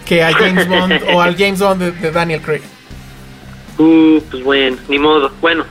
que 0.05 0.23
a 0.23 0.33
James 0.33 0.67
Bond 0.67 0.93
o 1.13 1.21
al 1.21 1.35
James 1.37 1.59
Bond 1.59 1.81
de, 1.81 2.11
Daniel 2.11 2.41
Craig. 2.41 2.61
Uh, 3.77 4.19
pues 4.31 4.43
bueno, 4.43 4.77
ni 4.87 4.99
modo. 4.99 5.31
Bueno, 5.41 5.65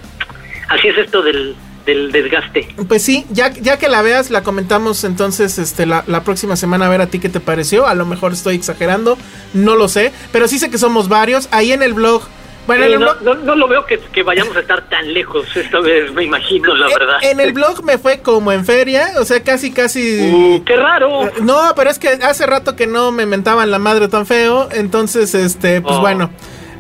así 0.69 0.89
es 0.89 0.99
esto 0.99 1.23
del, 1.23 1.55
del 1.87 2.13
desgaste. 2.13 2.69
Pues 2.89 3.03
sí, 3.03 3.27
ya, 3.31 3.51
ya 3.53 3.79
que 3.79 3.89
la 3.89 4.03
veas, 4.03 4.31
la 4.31 4.43
comentamos 4.43 5.05
entonces 5.05 5.59
este, 5.59 5.87
la, 5.87 6.03
próxima 6.25 6.57
semana 6.57 6.87
a 6.87 6.89
ver 6.89 7.01
a 7.01 7.07
ti 7.07 7.19
qué 7.19 7.29
te 7.29 7.41
pareció. 7.41 7.87
A 7.87 7.95
lo 7.95 8.07
mejor 8.07 8.33
estoy 8.33 8.57
exagerando, 8.57 9.19
no 9.53 9.77
lo 9.77 9.89
sé, 9.89 10.13
pero 10.33 10.49
sí 10.49 10.59
sé 10.59 10.71
que 10.71 10.79
somos 10.79 11.09
varios. 11.09 11.49
Ahí 11.51 11.73
en 11.73 11.83
el 11.83 11.95
blog... 11.95 12.23
Bueno, 12.67 13.15
no, 13.21 13.55
lo 13.57 13.69
veo 13.69 13.85
que, 13.85 14.23
vayamos 14.23 14.57
a 14.57 14.61
estar 14.61 14.89
tan 14.89 15.13
lejos 15.13 15.55
esta 15.55 15.81
vez, 15.81 16.11
me 16.15 16.25
imagino, 16.25 16.75
la 16.75 16.87
verdad. 16.87 17.19
En 17.21 17.39
el 17.39 17.53
blog 17.53 17.85
me 17.85 17.99
fue 17.99 18.21
como 18.21 18.53
en 18.53 18.65
feria, 18.65 19.13
o 19.19 19.27
sea, 19.27 19.43
casi, 19.43 19.71
casi... 19.71 20.33
Uh, 20.33 20.65
¡Qué 20.65 20.75
raro! 20.75 21.31
No, 21.43 21.61
pero 21.77 21.91
es 21.91 21.99
que 21.99 22.09
hace 22.09 22.47
rato 22.47 22.75
que 22.75 22.87
no 22.87 23.13
me 23.13 23.27
mentaban 23.27 23.71
la 23.71 23.79
madre 23.79 24.09
tan 24.09 24.25
feo, 24.25 24.71
entonces, 24.73 25.35
este, 25.35 25.83
pues 25.83 25.97
oh. 25.97 26.01
bueno... 26.01 26.31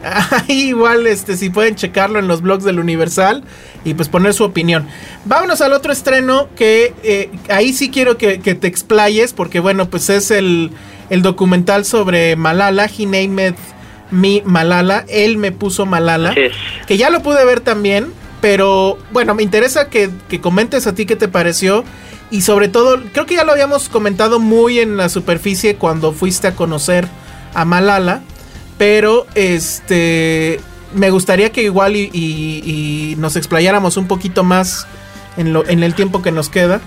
Ahí 0.31 0.69
igual, 0.69 1.07
este, 1.07 1.37
si 1.37 1.51
pueden 1.51 1.75
checarlo 1.75 2.19
en 2.19 2.29
los 2.29 2.43
blogs 2.43 2.64
del 2.64 2.79
Universal 2.79 3.43
y 3.85 3.95
pues 3.95 4.09
poner 4.09 4.35
su 4.35 4.45
opinión. 4.45 4.87
Vámonos 5.25 5.61
al 5.61 5.73
otro 5.73 5.93
estreno 5.93 6.49
que 6.57 6.95
eh, 7.03 7.31
ahí 7.49 7.73
sí 7.73 7.90
quiero 7.90 8.19
que, 8.19 8.38
te 8.38 8.67
explayes 8.67 9.33
porque 9.33 9.61
bueno, 9.61 9.88
pues 9.88 10.11
es 10.11 10.31
el, 10.31 10.71
documental 11.11 11.85
sobre 11.85 12.37
Malala, 12.37 12.87
He 12.87 13.07
named 13.07 13.55
me 14.11 14.43
Malala, 14.45 15.05
él 15.09 15.38
me 15.38 15.53
puso 15.53 15.87
Malala, 15.87 16.35
que 16.87 16.97
ya 16.97 17.11
lo 17.11 17.23
pude 17.23 17.45
ver 17.45 17.61
también, 17.61 18.12
pero 18.40 18.99
bueno, 19.12 19.35
me 19.35 19.43
interesa 19.43 19.88
que, 19.88 20.11
que 20.29 20.40
comentes 20.40 20.87
a 20.87 20.95
ti 20.95 21.07
qué 21.07 21.17
te 21.17 21.29
pareció 21.29 21.85
y 22.31 22.43
sobre 22.43 22.69
todo, 22.69 23.01
creo 23.12 23.27
que 23.27 23.37
ya 23.37 23.45
lo 23.45 23.53
habíamos 23.53 23.88
comentado 23.88 24.40
muy 24.40 24.81
en 24.81 24.97
la 24.97 25.09
superficie 25.09 25.77
cuando 25.77 26.12
fuiste 26.12 26.49
a 26.49 26.57
conocer 26.57 27.07
a 27.55 27.64
Malala. 27.64 28.23
Pero 28.79 29.27
este 29.35 30.61
me 30.95 31.11
gustaría 31.11 31.51
que 31.51 31.63
igual 31.63 31.97
y, 31.97 33.15
nos 33.19 33.37
explayáramos 33.37 33.97
un 33.97 34.07
poquito 34.07 34.45
más 34.45 34.87
en, 35.37 35.53
lo, 35.53 35.67
en 35.67 35.83
el 35.83 35.95
tiempo 35.95 36.23
que 36.23 36.31
nos 36.31 36.49
queda 36.49 36.81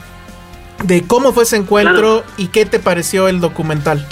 de 0.83 1.03
cómo 1.05 1.33
fue 1.33 1.43
ese 1.43 1.57
encuentro 1.57 2.23
y 2.37 2.47
qué 2.47 2.65
te 2.65 2.79
pareció 2.79 3.27
el 3.27 3.39
documental. 3.39 4.05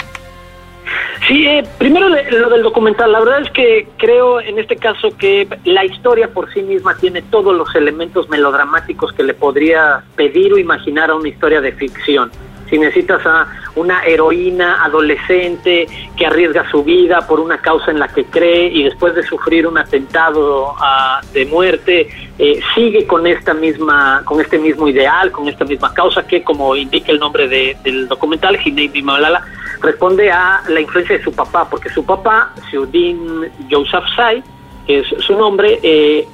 Sí, 1.26 1.44
eh, 1.44 1.64
primero 1.78 2.08
lo 2.08 2.50
del 2.50 2.62
documental. 2.62 3.10
La 3.10 3.18
verdad 3.18 3.42
es 3.42 3.50
que 3.50 3.88
creo 3.96 4.40
en 4.40 4.58
este 4.58 4.76
caso 4.76 5.08
que 5.16 5.48
la 5.64 5.84
historia 5.84 6.28
por 6.28 6.52
sí 6.52 6.62
misma 6.62 6.96
tiene 6.96 7.22
todos 7.22 7.56
los 7.56 7.74
elementos 7.74 8.28
melodramáticos 8.28 9.12
que 9.12 9.24
le 9.24 9.34
podría 9.34 10.04
pedir 10.14 10.52
o 10.52 10.58
imaginar 10.58 11.10
a 11.10 11.16
una 11.16 11.28
historia 11.28 11.60
de 11.60 11.72
ficción 11.72 12.30
si 12.68 12.78
necesitas 12.78 13.24
a 13.26 13.46
una 13.74 14.04
heroína 14.04 14.84
adolescente 14.84 15.86
que 16.16 16.26
arriesga 16.26 16.68
su 16.70 16.82
vida 16.82 17.26
por 17.26 17.40
una 17.40 17.58
causa 17.58 17.90
en 17.90 17.98
la 17.98 18.08
que 18.08 18.24
cree 18.24 18.68
y 18.68 18.84
después 18.84 19.14
de 19.14 19.22
sufrir 19.22 19.66
un 19.66 19.78
atentado 19.78 20.74
ah, 20.78 21.20
de 21.32 21.46
muerte 21.46 22.08
eh, 22.38 22.60
sigue 22.74 23.06
con 23.06 23.26
esta 23.26 23.54
misma 23.54 24.22
con 24.24 24.40
este 24.40 24.58
mismo 24.58 24.88
ideal 24.88 25.30
con 25.30 25.48
esta 25.48 25.64
misma 25.64 25.92
causa 25.92 26.26
que 26.26 26.42
como 26.42 26.74
indica 26.74 27.12
el 27.12 27.18
nombre 27.18 27.48
del 27.48 28.08
documental 28.08 28.58
Hineimi 28.62 29.02
Malala 29.02 29.42
responde 29.82 30.30
a 30.30 30.62
la 30.68 30.80
influencia 30.80 31.18
de 31.18 31.24
su 31.24 31.32
papá 31.32 31.68
porque 31.68 31.88
su 31.90 32.04
papá 32.04 32.52
Siudin 32.70 33.50
Yousafzai 33.68 34.42
que 34.86 35.00
es 35.00 35.06
su 35.18 35.36
nombre 35.36 35.78
eh, 35.82 36.26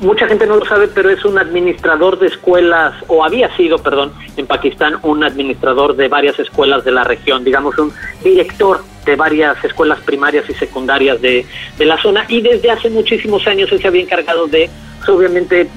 mucha 0.00 0.28
gente 0.28 0.46
no 0.46 0.56
lo 0.56 0.64
sabe, 0.64 0.88
pero 0.88 1.10
es 1.10 1.24
un 1.24 1.38
administrador 1.38 2.18
de 2.18 2.28
escuelas, 2.28 2.94
o 3.08 3.24
había 3.24 3.54
sido, 3.56 3.78
perdón, 3.78 4.12
en 4.36 4.46
Pakistán, 4.46 4.98
un 5.02 5.24
administrador 5.24 5.96
de 5.96 6.08
varias 6.08 6.38
escuelas 6.38 6.84
de 6.84 6.92
la 6.92 7.04
región, 7.04 7.44
digamos, 7.44 7.76
un 7.78 7.92
director 8.22 8.82
de 9.04 9.16
varias 9.16 9.62
escuelas 9.64 10.00
primarias 10.00 10.44
y 10.48 10.54
secundarias 10.54 11.20
de, 11.20 11.44
la 11.78 12.00
zona, 12.00 12.24
y 12.28 12.40
desde 12.40 12.70
hace 12.70 12.90
muchísimos 12.90 13.46
años 13.46 13.70
él 13.72 13.80
se 13.80 13.88
había 13.88 14.02
encargado 14.02 14.46
de, 14.46 14.70
pues, 14.98 15.08
obviamente, 15.08 15.68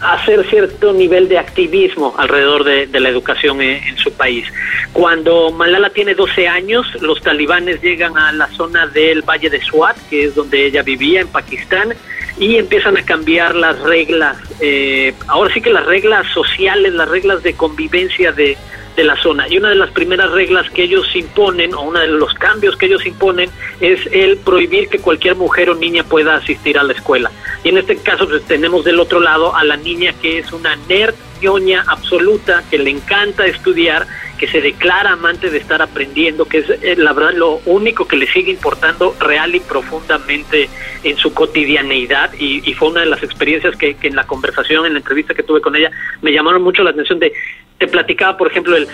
hacer 0.00 0.48
cierto 0.48 0.92
nivel 0.92 1.28
de 1.28 1.38
activismo 1.38 2.14
alrededor 2.16 2.64
de, 2.64 3.00
la 3.00 3.08
educación 3.08 3.60
en, 3.60 3.96
su 3.98 4.12
país. 4.12 4.46
Cuando 4.92 5.50
Malala 5.50 5.90
tiene 5.90 6.14
12 6.14 6.46
años, 6.46 6.86
los 7.00 7.20
talibanes 7.20 7.82
llegan 7.82 8.16
a 8.16 8.32
la 8.32 8.46
zona 8.48 8.86
del 8.86 9.22
Valle 9.22 9.50
de 9.50 9.60
Swat, 9.60 9.96
que 10.08 10.26
es 10.26 10.34
donde 10.34 10.66
ella 10.66 10.82
vivía 10.82 11.20
en 11.20 11.28
Pakistán, 11.28 11.94
y 12.38 12.56
empiezan 12.56 12.96
a 12.96 13.02
cambiar 13.04 13.54
las 13.54 13.78
reglas, 13.80 14.36
eh, 14.60 15.14
ahora 15.26 15.52
sí 15.52 15.60
que 15.60 15.70
las 15.70 15.86
reglas 15.86 16.26
sociales, 16.32 16.92
las 16.94 17.08
reglas 17.08 17.42
de 17.42 17.54
convivencia 17.54 18.32
de, 18.32 18.56
de 18.98 19.04
la 19.04 19.16
zona. 19.16 19.48
Y 19.48 19.58
una 19.58 19.70
de 19.70 19.76
las 19.76 19.90
primeras 19.90 20.30
reglas 20.32 20.68
que 20.70 20.82
ellos 20.82 21.06
imponen, 21.14 21.72
o 21.72 21.82
uno 21.82 22.00
de 22.00 22.08
los 22.08 22.34
cambios 22.34 22.76
que 22.76 22.86
ellos 22.86 23.06
imponen, 23.06 23.48
es 23.80 24.00
el 24.12 24.36
prohibir 24.38 24.88
que 24.88 24.98
cualquier 24.98 25.36
mujer 25.36 25.70
o 25.70 25.74
niña 25.74 26.02
pueda 26.02 26.34
asistir 26.34 26.78
a 26.78 26.82
la 26.82 26.92
escuela. 26.92 27.30
Y 27.62 27.70
en 27.70 27.78
este 27.78 27.96
caso 27.96 28.28
pues, 28.28 28.42
tenemos 28.44 28.84
del 28.84 28.98
otro 28.98 29.20
lado 29.20 29.54
a 29.54 29.64
la 29.64 29.76
niña 29.76 30.12
que 30.20 30.38
es 30.38 30.52
una 30.52 30.76
nerd 30.88 31.14
absoluta, 31.86 32.62
que 32.70 32.78
le 32.78 32.90
encanta 32.90 33.46
estudiar, 33.46 34.06
que 34.38 34.46
se 34.46 34.60
declara 34.60 35.12
amante 35.12 35.50
de 35.50 35.58
estar 35.58 35.82
aprendiendo, 35.82 36.46
que 36.46 36.58
es 36.58 36.70
eh, 36.70 36.94
la 36.96 37.12
verdad 37.12 37.34
lo 37.34 37.60
único 37.66 38.06
que 38.06 38.16
le 38.16 38.26
sigue 38.26 38.52
importando 38.52 39.14
real 39.18 39.54
y 39.54 39.60
profundamente 39.60 40.68
en 41.02 41.16
su 41.16 41.34
cotidianeidad. 41.34 42.32
Y, 42.38 42.68
y 42.68 42.74
fue 42.74 42.88
una 42.88 43.00
de 43.00 43.06
las 43.06 43.22
experiencias 43.22 43.76
que, 43.76 43.96
que 43.96 44.08
en 44.08 44.16
la 44.16 44.26
conversación, 44.26 44.86
en 44.86 44.94
la 44.94 44.98
entrevista 45.00 45.34
que 45.34 45.42
tuve 45.42 45.60
con 45.60 45.74
ella, 45.74 45.90
me 46.22 46.32
llamaron 46.32 46.62
mucho 46.62 46.82
la 46.82 46.90
atención 46.90 47.18
de 47.18 47.32
te 47.78 47.86
platicaba, 47.86 48.36
por 48.36 48.50
ejemplo, 48.50 48.76
el, 48.76 48.88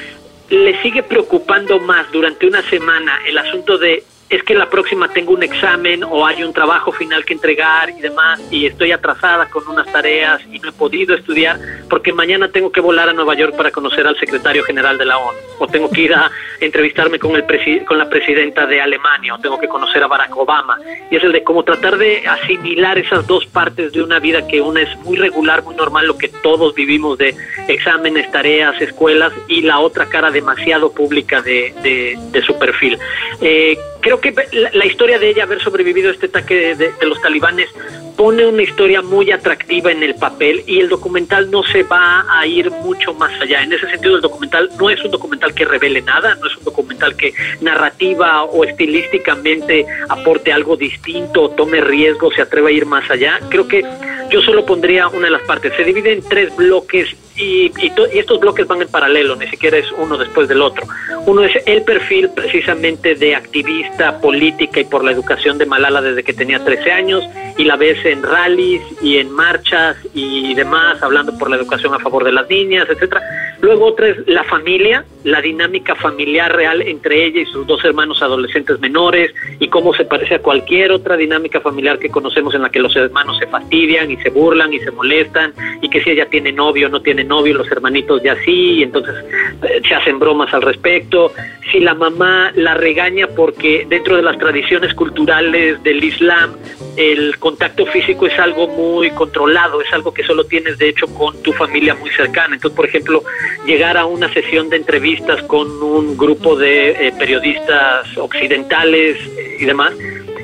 le 0.51 0.81
sigue 0.83 1.03
preocupando 1.03 1.81
más 1.81 2.11
durante 2.13 2.47
una 2.47 2.63
semana 2.63 3.19
el 3.27 3.39
asunto 3.39 3.79
de 3.79 4.05
es 4.31 4.43
que 4.43 4.55
la 4.55 4.69
próxima 4.69 5.09
tengo 5.09 5.33
un 5.33 5.43
examen 5.43 6.03
o 6.05 6.27
hay 6.27 6.43
un 6.43 6.53
trabajo 6.53 6.93
final 6.93 7.25
que 7.25 7.35
entregar 7.35 7.91
y 7.91 8.01
demás 8.01 8.41
y 8.51 8.67
estoy 8.67 8.93
atrasada 8.93 9.47
con 9.47 9.67
unas 9.69 9.91
tareas 9.93 10.41
y 10.51 10.59
no 10.59 10.71
he 10.71 10.73
podido 10.73 11.15
estudiar 11.15 11.59
porque 11.89 12.13
mañana 12.13 12.49
tengo 12.49 12.73
que 12.73 12.81
volar 12.81 13.09
a 13.09 13.13
Nueva 13.13 13.35
York 13.35 13.55
para 13.57 13.71
conocer 13.71 14.07
al 14.07 14.19
secretario 14.19 14.65
general 14.65 14.99
de 14.99 15.05
la 15.05 15.19
ONU 15.19 15.39
o 15.59 15.67
tengo 15.67 15.91
que 15.91 16.03
ir 16.03 16.15
a 16.15 16.31
entrevistarme 16.61 17.19
con 17.19 17.37
el 17.37 17.45
con 17.87 17.99
la 17.99 18.09
presidenta 18.09 18.67
de 18.67 18.81
Alemania 18.81 19.35
o 19.35 19.39
tengo 19.39 19.59
que 19.59 19.69
conocer 19.69 20.03
a 20.03 20.07
Barack 20.07 20.37
Obama 20.37 20.79
y 21.11 21.17
es 21.17 21.23
el 21.23 21.33
de 21.33 21.45
cómo 21.45 21.63
tratar 21.63 21.99
de 21.99 22.27
asimilar 22.27 22.99
esas 22.99 23.27
dos 23.27 23.47
partes 23.47 23.93
de 23.93 24.03
una 24.03 24.19
vida 24.19 24.47
que 24.47 24.61
una 24.61 24.81
es 24.83 24.97
muy 25.01 25.17
regular, 25.17 25.63
muy 25.63 25.75
normal, 25.75 26.07
lo 26.07 26.19
que 26.19 26.29
todos 26.29 26.75
vivimos 26.75 27.19
de 27.19 27.35
exámenes, 27.69 28.31
tareas, 28.31 28.81
escuelas 28.81 29.33
y 29.49 29.63
la 29.63 29.79
otra 29.79 30.07
cara 30.07 30.31
demasiado 30.31 30.93
pública 30.93 31.43
de, 31.43 31.75
de, 31.83 32.43
su 32.43 32.59
perfil. 32.59 32.99
Eh, 33.41 33.79
creo 34.01 34.14
que 34.21 34.35
la, 34.53 34.87
historia 34.87 35.19
de 35.19 35.31
ella 35.31 35.45
haber 35.45 35.63
sobrevivido 35.63 36.11
a 36.11 36.13
este 36.13 36.27
ataque 36.27 36.75
de, 36.75 36.93
los 37.03 37.21
talibanes 37.21 37.69
pone 38.17 38.47
una 38.47 38.63
historia 38.63 39.03
muy 39.03 39.31
atractiva 39.33 39.91
en 39.91 40.03
el 40.03 40.15
papel 40.15 40.63
y 40.67 40.81
el 40.81 40.89
documental 40.89 41.51
no 41.51 41.63
se 41.65 41.83
va 41.83 42.25
a 42.29 42.47
ir 42.47 42.71
mucho 42.71 43.13
más 43.15 43.33
allá. 43.41 43.63
En 43.63 43.73
ese 43.73 43.89
sentido, 43.91 44.17
el 44.17 44.23
documental 44.23 44.71
no 44.79 44.91
es 44.91 45.05
un 45.05 45.11
documental 45.11 45.55
que 45.55 45.65
revele 45.65 46.01
nada, 46.03 46.35
no 46.37 46.47
es 46.47 46.57
un 46.57 46.65
documental 46.65 47.17
que 47.17 47.35
narrativa 47.61 48.45
o 48.45 48.65
estilísticamente 48.65 49.87
aporte 50.09 50.53
algo 50.53 50.77
distinto, 50.77 51.51
tome 51.51 51.81
riesgo, 51.81 52.31
se 52.33 52.43
atreva 52.43 52.69
a 52.69 52.73
ir 52.73 52.87
más 52.87 53.11
allá. 53.11 53.41
Creo 53.49 53.67
que 53.67 53.85
yo 54.31 54.43
solo 54.43 54.65
pondría 54.65 55.09
una 55.09 55.27
de 55.27 55.33
las 55.33 55.43
partes. 55.43 55.73
Se 55.77 55.85
divide 55.85 56.13
en 56.13 56.23
tres 56.23 56.55
bloques 56.57 57.17
y, 57.37 57.73
y, 57.79 57.93
estos 58.13 58.41
bloques 58.41 58.67
van 58.67 58.83
en 58.83 58.89
paralelo, 58.89 59.37
ni 59.37 59.47
siquiera 59.49 59.79
es 59.79 59.87
uno 59.99 60.17
después 60.17 60.49
del 60.49 60.63
otro. 60.63 60.87
Uno 61.27 61.43
es 61.45 61.53
el 61.67 61.83
perfil 61.83 62.31
precisamente 62.31 63.15
de 63.15 63.35
activista 63.35 64.21
política 64.21 64.81
y 64.81 64.85
por 64.85 65.05
la 65.05 65.13
educación 65.13 65.59
de 65.59 65.67
Malala 65.67 66.03
desde 66.03 66.23
que 66.23 66.33
tenía 66.33 66.65
13 66.65 66.93
años 66.93 67.25
y 67.57 67.65
la 67.65 67.77
ves 67.77 68.05
en 68.05 68.23
rallies 68.23 68.83
y 69.03 69.19
en 69.19 69.31
marchas 69.31 69.97
y 70.13 70.55
demás, 70.55 71.03
hablando 71.03 71.37
por 71.39 71.51
la 71.51 71.57
educación 71.57 71.95
a 71.95 71.99
favor 71.99 72.25
de 72.25 72.33
las 72.33 72.49
niñas, 72.49 72.87
etcétera. 72.89 73.23
Luego 73.61 73.87
otra 73.87 74.09
es 74.09 74.17
la 74.27 74.45
familia, 74.45 75.05
la 75.25 75.41
dinámica 75.41 75.95
familiar 75.95 76.55
real 76.55 76.83
entre 76.83 77.25
ella 77.25 77.41
y 77.41 77.47
sus 77.47 77.67
dos 77.67 77.85
hermanos 77.85 78.23
adolescentes 78.23 78.79
menores 78.79 79.35
y 79.59 79.69
cómo 79.69 79.95
se 79.95 80.05
parece 80.05 80.37
a 80.37 80.39
cualquier 80.39 80.93
otra 80.93 81.17
dinámica 81.17 81.61
familiar 81.61 81.99
que 81.99 82.11
conocemos 82.11 82.55
en 82.55 82.63
la 82.63 82.71
que 82.71 82.79
los 82.79 82.95
hermanos 82.95 83.39
se 83.39 83.47
fastidian 83.47 84.11
y 84.11 84.17
se 84.19 84.31
burlan 84.31 84.73
y 84.73 84.79
se 84.81 84.91
molestan 84.91 85.53
y 85.81 85.89
que 85.89 86.03
si 86.03 86.11
ella 86.11 86.27
tiene 86.27 86.53
novio 86.53 86.87
o 86.87 86.91
no 86.91 87.01
tiene 87.01 87.25
novio, 87.25 87.55
los 87.55 87.71
hermanitos 87.71 88.23
ya 88.23 88.37
sí, 88.45 88.75
y 88.75 88.83
entonces 88.83 89.15
eh, 89.63 89.81
se 89.87 89.95
hacen 89.95 90.19
bromas 90.19 90.53
al 90.53 90.63
respecto. 90.63 91.33
Si 91.73 91.81
la 91.81 91.95
mamá 91.95 92.53
la 92.55 92.75
regaña 92.75 93.27
porque 93.29 93.87
dentro 93.89 94.17
de 94.17 94.23
las 94.23 94.39
tradiciones 94.39 94.95
culturales 94.95 95.83
del 95.83 96.05
Islam 96.05 96.53
el 96.97 97.39
contacto 97.39 97.87
físico 97.87 98.27
es 98.27 98.39
algo 98.39 98.69
muy 98.69 99.11
controlado, 99.11 99.81
es 99.81 99.93
algo 99.93 100.15
que 100.15 100.23
solo 100.23 100.45
tienes 100.45 100.79
de 100.79 100.91
hecho 100.91 101.07
con 101.09 101.43
tu 101.43 101.53
familia 101.53 101.95
muy 101.95 102.11
cercana. 102.11 102.55
Entonces, 102.55 102.77
por 102.77 102.87
ejemplo, 102.87 103.23
llegar 103.67 103.97
a 103.97 104.07
una 104.07 104.33
sesión 104.33 104.69
de 104.69 104.77
entrevistas 105.15 105.43
con 105.47 105.71
un 105.83 106.17
grupo 106.17 106.57
de 106.57 106.91
eh, 106.91 107.13
periodistas 107.19 108.17
occidentales 108.17 109.17
eh, 109.37 109.57
y 109.61 109.65
demás, 109.65 109.93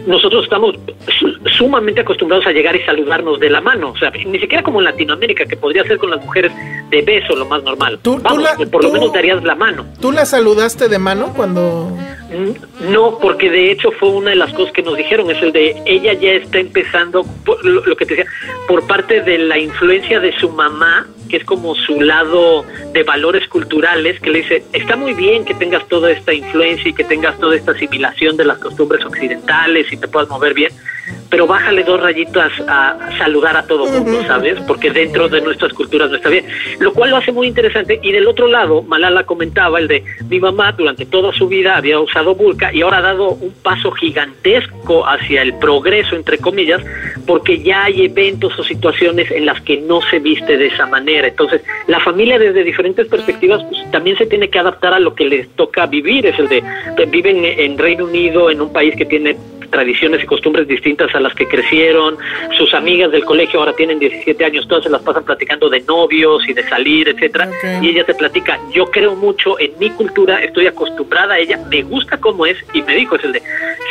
nosotros 0.07 0.45
estamos 0.45 0.77
sumamente 1.57 2.01
acostumbrados 2.01 2.47
a 2.47 2.53
llegar 2.53 2.75
y 2.75 2.83
saludarnos 2.85 3.39
de 3.39 3.51
la 3.51 3.61
mano, 3.61 3.91
o 3.91 3.99
sea, 3.99 4.11
ni 4.11 4.39
siquiera 4.39 4.63
como 4.63 4.79
en 4.79 4.87
Latinoamérica, 4.87 5.45
que 5.45 5.57
podría 5.57 5.85
ser 5.85 5.99
con 5.99 6.11
las 6.11 6.25
mujeres 6.25 6.53
de 6.89 7.03
beso 7.03 7.37
lo 7.37 7.45
más 7.47 7.63
normal. 7.63 7.99
¿Tú, 8.03 8.21
por 8.71 8.83
lo 8.83 8.93
menos 8.93 9.13
darías 9.13 9.43
la 9.45 9.55
mano. 9.55 9.85
¿Tú 10.01 10.11
la 10.11 10.25
saludaste 10.25 10.89
de 10.89 10.99
mano 10.99 11.33
cuando...? 11.37 11.91
Mm, 12.31 12.93
no, 12.93 13.19
porque 13.19 13.51
de 13.51 13.73
hecho 13.73 13.91
fue 13.93 14.09
una 14.11 14.31
de 14.31 14.37
las 14.37 14.53
cosas 14.55 14.73
que 14.73 14.83
nos 14.83 14.97
dijeron, 14.97 15.31
es 15.31 15.43
el 15.43 15.53
de 15.53 15.83
ella 15.85 16.15
ya 16.15 16.31
está 16.33 16.61
empezando, 16.61 17.25
lo 17.63 17.97
que 17.97 18.07
te 18.07 18.15
decía, 18.15 18.31
por 18.69 18.87
parte 18.87 19.21
de 19.21 19.39
la 19.39 19.59
influencia 19.59 20.19
de 20.21 20.33
su 20.39 20.49
mamá, 20.51 21.07
que 21.31 21.39
es 21.39 21.45
como 21.45 21.75
su 21.75 22.01
lado 22.01 22.65
de 22.93 23.03
valores 23.05 23.47
culturales, 23.49 24.21
que 24.21 24.31
le 24.31 24.43
dice, 24.43 24.65
está 24.73 24.97
muy 24.97 25.15
bien 25.15 25.45
que 25.45 25.55
tengas 25.55 25.87
toda 25.89 26.11
esta 26.11 26.35
influencia 26.35 26.91
y 26.91 26.93
que 26.93 27.05
tengas 27.05 27.39
toda 27.39 27.57
esta 27.57 27.73
asimilación 27.73 28.37
de 28.37 28.45
las 28.45 28.59
costumbres 28.59 29.05
occidentales 29.05 29.91
y 29.93 29.97
te 29.97 30.09
puedas 30.09 30.29
mover 30.29 30.55
bien, 30.55 30.73
pero 31.31 31.47
bájale 31.47 31.85
dos 31.85 32.01
rayitas 32.01 32.53
a 32.67 32.99
saludar 33.17 33.57
a 33.57 33.63
todo 33.63 33.87
mundo, 33.87 34.23
¿sabes? 34.27 34.59
Porque 34.67 34.91
dentro 34.91 35.29
de 35.29 35.41
nuestras 35.41 35.73
culturas 35.73 36.11
no 36.11 36.17
está 36.17 36.29
bien. 36.29 36.45
Lo 36.81 36.93
cual 36.93 37.11
lo 37.11 37.17
hace 37.17 37.31
muy 37.31 37.47
interesante. 37.47 38.01
Y 38.03 38.11
del 38.11 38.27
otro 38.27 38.49
lado, 38.49 38.83
Malala 38.83 39.25
comentaba 39.25 39.79
el 39.79 39.87
de 39.87 40.05
mi 40.29 40.41
mamá 40.41 40.73
durante 40.73 41.07
toda 41.07 41.33
su 41.33 41.47
vida 41.47 41.77
había 41.77 42.01
usado 42.01 42.35
burka 42.35 42.73
y 42.73 42.83
ahora 42.83 42.99
ha 42.99 43.03
dado 43.03 43.31
un 43.31 43.53
paso 43.63 43.93
gigantesco 43.93 45.07
hacia 45.07 45.43
el 45.43 45.55
progreso, 45.55 46.17
entre 46.17 46.39
comillas, 46.39 46.83
porque 47.27 47.63
ya 47.63 47.85
hay 47.85 48.07
eventos 48.07 48.59
o 48.59 48.65
situaciones 48.65 49.31
en 49.31 49.47
las 49.47 49.61
que 49.63 49.77
no 49.79 50.01
se 50.03 50.19
viste 50.19 50.57
de 50.57 50.67
esa 50.67 50.87
manera. 50.87 51.29
Entonces, 51.29 51.63
la 51.87 52.01
familia 52.01 52.39
desde 52.39 52.65
diferentes 52.65 53.07
perspectivas 53.07 53.63
pues, 53.65 53.91
también 53.93 54.17
se 54.17 54.27
tiene 54.27 54.49
que 54.49 54.59
adaptar 54.59 54.95
a 54.95 55.01
lo 55.01 55.15
que 55.15 55.25
les 55.25 55.49
toca 55.51 55.87
vivir. 55.87 56.27
Es 56.27 56.39
el 56.39 56.49
de, 56.49 56.63
viven 57.07 57.45
en 57.45 57.79
Reino 57.79 58.05
Unido, 58.05 58.51
en 58.51 58.61
un 58.61 58.73
país 58.73 58.95
que 58.97 59.05
tiene 59.05 59.37
tradiciones 59.71 60.23
y 60.23 60.27
costumbres 60.27 60.69
distintas 60.69 61.15
a 61.15 61.20
las 61.21 61.35
que 61.35 61.47
crecieron, 61.47 62.19
sus 62.57 62.73
amigas 62.75 63.11
del 63.11 63.25
colegio 63.25 63.61
ahora 63.61 63.73
tienen 63.73 63.99
17 63.99 64.45
años, 64.45 64.67
todas 64.69 64.85
se 64.85 64.91
las 64.91 65.03
pasan 65.03 65.25
platicando 65.25 65.69
de 65.69 65.81
novios 65.81 66.49
y 66.49 66.53
de 66.53 66.69
salir, 66.69 67.09
etcétera, 67.09 67.51
y 67.83 67.89
ella 67.89 68.05
te 68.05 68.15
platica, 68.15 68.59
yo 68.73 68.91
creo 68.91 69.15
mucho 69.15 69.59
en 69.59 69.73
mi 69.79 69.91
cultura, 69.91 70.43
estoy 70.43 70.67
acostumbrada 70.67 71.35
a 71.35 71.39
ella, 71.39 71.59
me 71.71 71.83
gusta 71.83 72.19
cómo 72.19 72.47
es, 72.47 72.57
y 72.73 72.83
me 72.83 72.95
dijo, 72.95 73.17
es 73.17 73.25
el 73.25 73.33
de, 73.33 73.43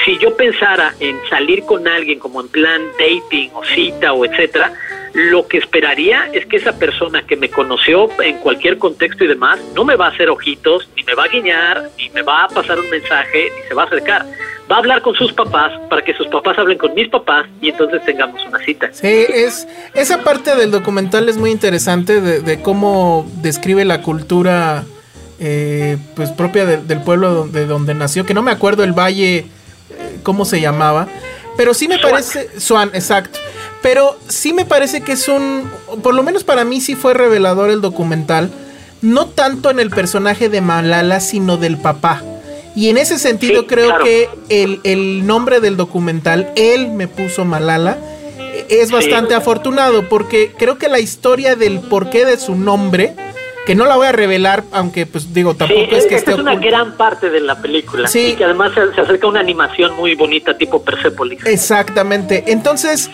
si 0.06 0.18
yo 0.18 0.36
pensara 0.36 0.94
en 1.00 1.18
salir 1.30 1.64
con 1.66 1.88
alguien 1.88 2.20
como 2.20 2.42
en 2.42 2.48
plan 2.50 2.82
dating 2.98 3.52
o 3.54 3.64
cita 3.64 4.14
o 4.14 4.26
etcétera, 4.26 4.72
lo 5.14 5.48
que 5.48 5.58
esperaría 5.58 6.30
es 6.34 6.46
que 6.46 6.58
esa 6.58 6.78
persona 6.78 7.24
que 7.26 7.36
me 7.36 7.50
conoció 7.50 8.10
en 8.22 8.38
cualquier 8.38 8.78
contexto 8.78 9.24
y 9.24 9.28
demás 9.28 9.60
no 9.76 9.84
me 9.84 9.96
va 9.96 10.08
a 10.08 10.10
hacer 10.10 10.30
ojitos, 10.30 10.90
ni 10.96 11.04
me 11.04 11.14
va 11.16 11.24
a 11.24 11.28
guiñar, 11.28 11.90
ni 11.98 12.10
me 12.10 12.22
va 12.22 12.44
a 12.44 12.48
pasar 12.48 12.80
un 12.80 12.90
mensaje, 12.90 13.52
ni 13.56 13.68
se 13.68 13.74
va 13.74 13.84
a 13.84 13.86
acercar 13.86 14.26
va 14.70 14.76
a 14.76 14.80
hablar 14.80 15.02
con 15.02 15.16
sus 15.16 15.34
papás 15.34 15.72
para 15.90 16.04
que 16.04 16.14
sus 16.14 16.28
papás 16.28 16.58
hablen 16.58 16.78
con 16.78 16.94
mis 16.94 17.10
papás 17.10 17.48
y 17.62 17.70
entonces 17.70 18.04
tengamos 18.06 18.46
una 18.46 18.60
cita. 18.64 18.90
Sí, 18.92 19.08
es 19.08 19.68
esa 19.96 20.24
parte 20.24 20.56
del 20.56 20.72
documental 20.72 21.28
es 21.28 21.38
muy 21.38 21.52
interesante 21.52 22.22
de, 22.22 22.62
cómo 22.62 23.30
describe 23.42 23.84
la 23.86 24.02
cultura 24.02 24.84
eh, 25.40 25.98
pues 26.16 26.32
propia 26.32 26.66
del 26.66 27.02
pueblo 27.02 27.48
de 27.48 27.66
donde 27.66 27.96
nació, 27.96 28.26
que 28.26 28.34
no 28.34 28.44
me 28.44 28.52
acuerdo 28.52 28.84
el 28.84 28.94
valle 28.94 29.38
eh, 29.38 29.46
cómo 30.24 30.46
se 30.46 30.62
llamaba, 30.62 31.08
pero 31.58 31.74
sí 31.74 31.88
me 31.88 31.98
parece 31.98 32.60
Swan, 32.60 32.92
exacto. 32.94 33.40
Pero 33.82 34.18
sí 34.28 34.54
me 34.54 34.66
parece 34.66 35.02
que 35.02 35.14
es 35.14 35.28
un, 35.28 35.70
por 36.04 36.14
lo 36.14 36.24
menos 36.24 36.44
para 36.44 36.64
mí 36.64 36.82
sí 36.82 36.96
fue 36.96 37.14
revelador 37.14 37.70
el 37.70 37.82
documental, 37.82 38.52
no 39.02 39.28
tanto 39.28 39.70
en 39.70 39.80
el 39.80 39.90
personaje 39.90 40.50
de 40.50 40.62
Malala, 40.62 41.20
sino 41.20 41.58
del 41.58 41.78
papá. 41.78 42.22
Y 42.76 42.90
en 42.90 42.98
ese 42.98 43.18
sentido 43.18 43.68
creo 43.68 44.00
que 44.00 44.30
el, 44.50 45.26
nombre 45.26 45.60
del 45.60 45.78
documental, 45.78 46.52
Él 46.56 46.90
me 46.90 47.08
puso 47.08 47.46
Malala, 47.46 47.98
es 48.70 48.92
bastante 48.92 49.34
afortunado 49.34 50.08
porque 50.10 50.52
creo 50.58 50.78
que 50.78 50.90
la 50.90 51.00
historia 51.00 51.56
del 51.56 51.80
porqué 51.80 52.26
de 52.26 52.38
su 52.38 52.56
nombre, 52.56 53.16
que 53.70 53.76
no 53.76 53.86
la 53.86 53.98
voy 53.98 54.08
a 54.08 54.12
revelar, 54.12 54.64
aunque 54.72 55.06
pues 55.06 55.32
digo, 55.32 55.54
tampoco 55.54 55.96
es 55.96 56.08
que 56.08 56.16
esté... 56.16 56.32
Es 56.32 56.40
una 56.40 56.56
gran 56.56 56.98
parte 56.98 57.30
de 57.30 57.40
la 57.40 57.62
película. 57.62 58.08
Sí. 58.08 58.30
Y 58.30 58.34
que 58.34 58.46
además 58.46 58.72
se, 58.74 59.00
acerca 59.00 59.28
una 59.28 59.42
animación 59.42 59.96
muy 59.96 60.16
bonita 60.16 60.58
tipo 60.58 60.82
Persepolis. 60.82 61.46
Exactamente. 61.46 62.46
Entonces, 62.48 63.12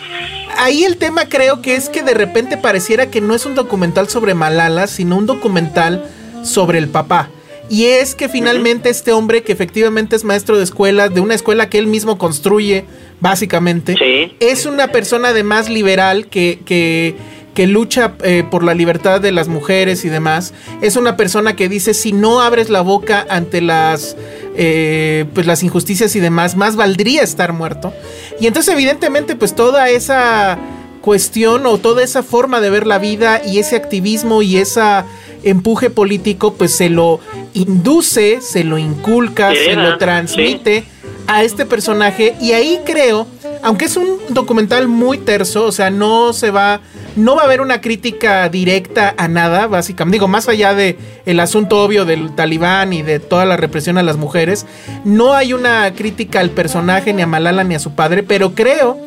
ahí 0.56 0.84
el 0.84 0.96
tema 0.96 1.28
creo 1.28 1.60
que 1.60 1.74
es 1.74 1.90
que 1.90 2.02
de 2.02 2.14
repente 2.14 2.56
pareciera 2.56 3.10
que 3.10 3.20
no 3.20 3.34
es 3.34 3.44
un 3.44 3.54
documental 3.54 4.08
sobre 4.08 4.32
Malala, 4.32 4.86
sino 4.86 5.18
un 5.18 5.26
documental 5.26 6.06
sobre 6.42 6.78
el 6.78 6.88
papá. 6.88 7.28
Y 7.68 7.84
es 7.86 8.14
que 8.14 8.30
finalmente 8.30 8.88
este 8.88 9.12
hombre, 9.12 9.42
que 9.42 9.52
efectivamente 9.52 10.16
es 10.16 10.24
maestro 10.24 10.56
de 10.56 10.64
escuela, 10.64 11.10
de 11.10 11.20
una 11.20 11.34
escuela 11.34 11.68
que 11.68 11.76
él 11.76 11.86
mismo 11.86 12.16
construye, 12.16 12.86
básicamente, 13.20 13.94
es 14.40 14.64
una 14.64 14.88
persona 14.88 15.28
además 15.28 15.68
liberal 15.68 16.28
que, 16.28 16.60
que, 16.64 17.14
que 17.56 17.66
lucha 17.66 18.12
eh, 18.22 18.44
por 18.48 18.62
la 18.62 18.74
libertad 18.74 19.18
de 19.20 19.32
las 19.32 19.48
mujeres 19.48 20.04
y 20.04 20.10
demás. 20.10 20.52
Es 20.82 20.96
una 20.96 21.16
persona 21.16 21.56
que 21.56 21.70
dice, 21.70 21.94
si 21.94 22.12
no 22.12 22.42
abres 22.42 22.68
la 22.68 22.82
boca 22.82 23.26
ante 23.30 23.62
las, 23.62 24.14
eh, 24.56 25.24
pues 25.32 25.46
las 25.46 25.62
injusticias 25.62 26.14
y 26.16 26.20
demás, 26.20 26.54
más 26.54 26.76
valdría 26.76 27.22
estar 27.22 27.54
muerto. 27.54 27.94
Y 28.38 28.46
entonces 28.46 28.74
evidentemente 28.74 29.36
pues 29.36 29.54
toda 29.54 29.88
esa 29.88 30.58
cuestión 31.00 31.64
o 31.64 31.78
toda 31.78 32.04
esa 32.04 32.22
forma 32.22 32.60
de 32.60 32.68
ver 32.68 32.86
la 32.86 32.98
vida 32.98 33.40
y 33.42 33.58
ese 33.58 33.76
activismo 33.76 34.42
y 34.42 34.58
esa 34.58 35.06
empuje 35.42 35.88
político, 35.88 36.54
pues 36.54 36.76
se 36.76 36.90
lo 36.90 37.20
induce, 37.54 38.42
se 38.42 38.64
lo 38.64 38.76
inculca, 38.76 39.52
se 39.54 39.76
lo 39.76 39.96
transmite 39.96 40.84
a 41.26 41.42
este 41.42 41.64
personaje. 41.64 42.34
Y 42.38 42.52
ahí 42.52 42.80
creo, 42.84 43.26
aunque 43.62 43.86
es 43.86 43.96
un 43.96 44.18
documental 44.28 44.88
muy 44.88 45.18
terso, 45.18 45.64
o 45.64 45.72
sea, 45.72 45.88
no 45.88 46.34
se 46.34 46.50
va, 46.50 46.80
no 47.16 47.34
va 47.34 47.42
a 47.42 47.44
haber 47.46 47.60
una 47.60 47.80
crítica 47.80 48.48
directa 48.48 49.14
a 49.16 49.26
nada, 49.26 49.66
básicamente. 49.66 50.16
Digo, 50.16 50.28
más 50.28 50.48
allá 50.48 50.74
de 50.74 50.96
el 51.24 51.40
asunto 51.40 51.82
obvio 51.82 52.04
del 52.04 52.34
talibán 52.34 52.92
y 52.92 53.02
de 53.02 53.18
toda 53.18 53.44
la 53.46 53.56
represión 53.56 53.98
a 53.98 54.02
las 54.02 54.16
mujeres, 54.16 54.66
no 55.04 55.34
hay 55.34 55.52
una 55.52 55.92
crítica 55.94 56.40
al 56.40 56.50
personaje, 56.50 57.12
ni 57.12 57.22
a 57.22 57.26
Malala, 57.26 57.64
ni 57.64 57.74
a 57.74 57.78
su 57.78 57.94
padre, 57.94 58.22
pero 58.22 58.54
creo 58.54 58.98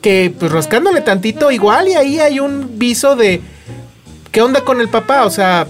que, 0.00 0.32
pues 0.38 0.52
rascándole 0.52 1.00
tantito, 1.00 1.50
igual 1.50 1.88
y 1.88 1.94
ahí 1.94 2.20
hay 2.20 2.40
un 2.40 2.78
viso 2.78 3.16
de. 3.16 3.40
¿Qué 4.30 4.42
onda 4.42 4.60
con 4.60 4.80
el 4.80 4.88
papá? 4.88 5.24
O 5.24 5.30
sea, 5.30 5.66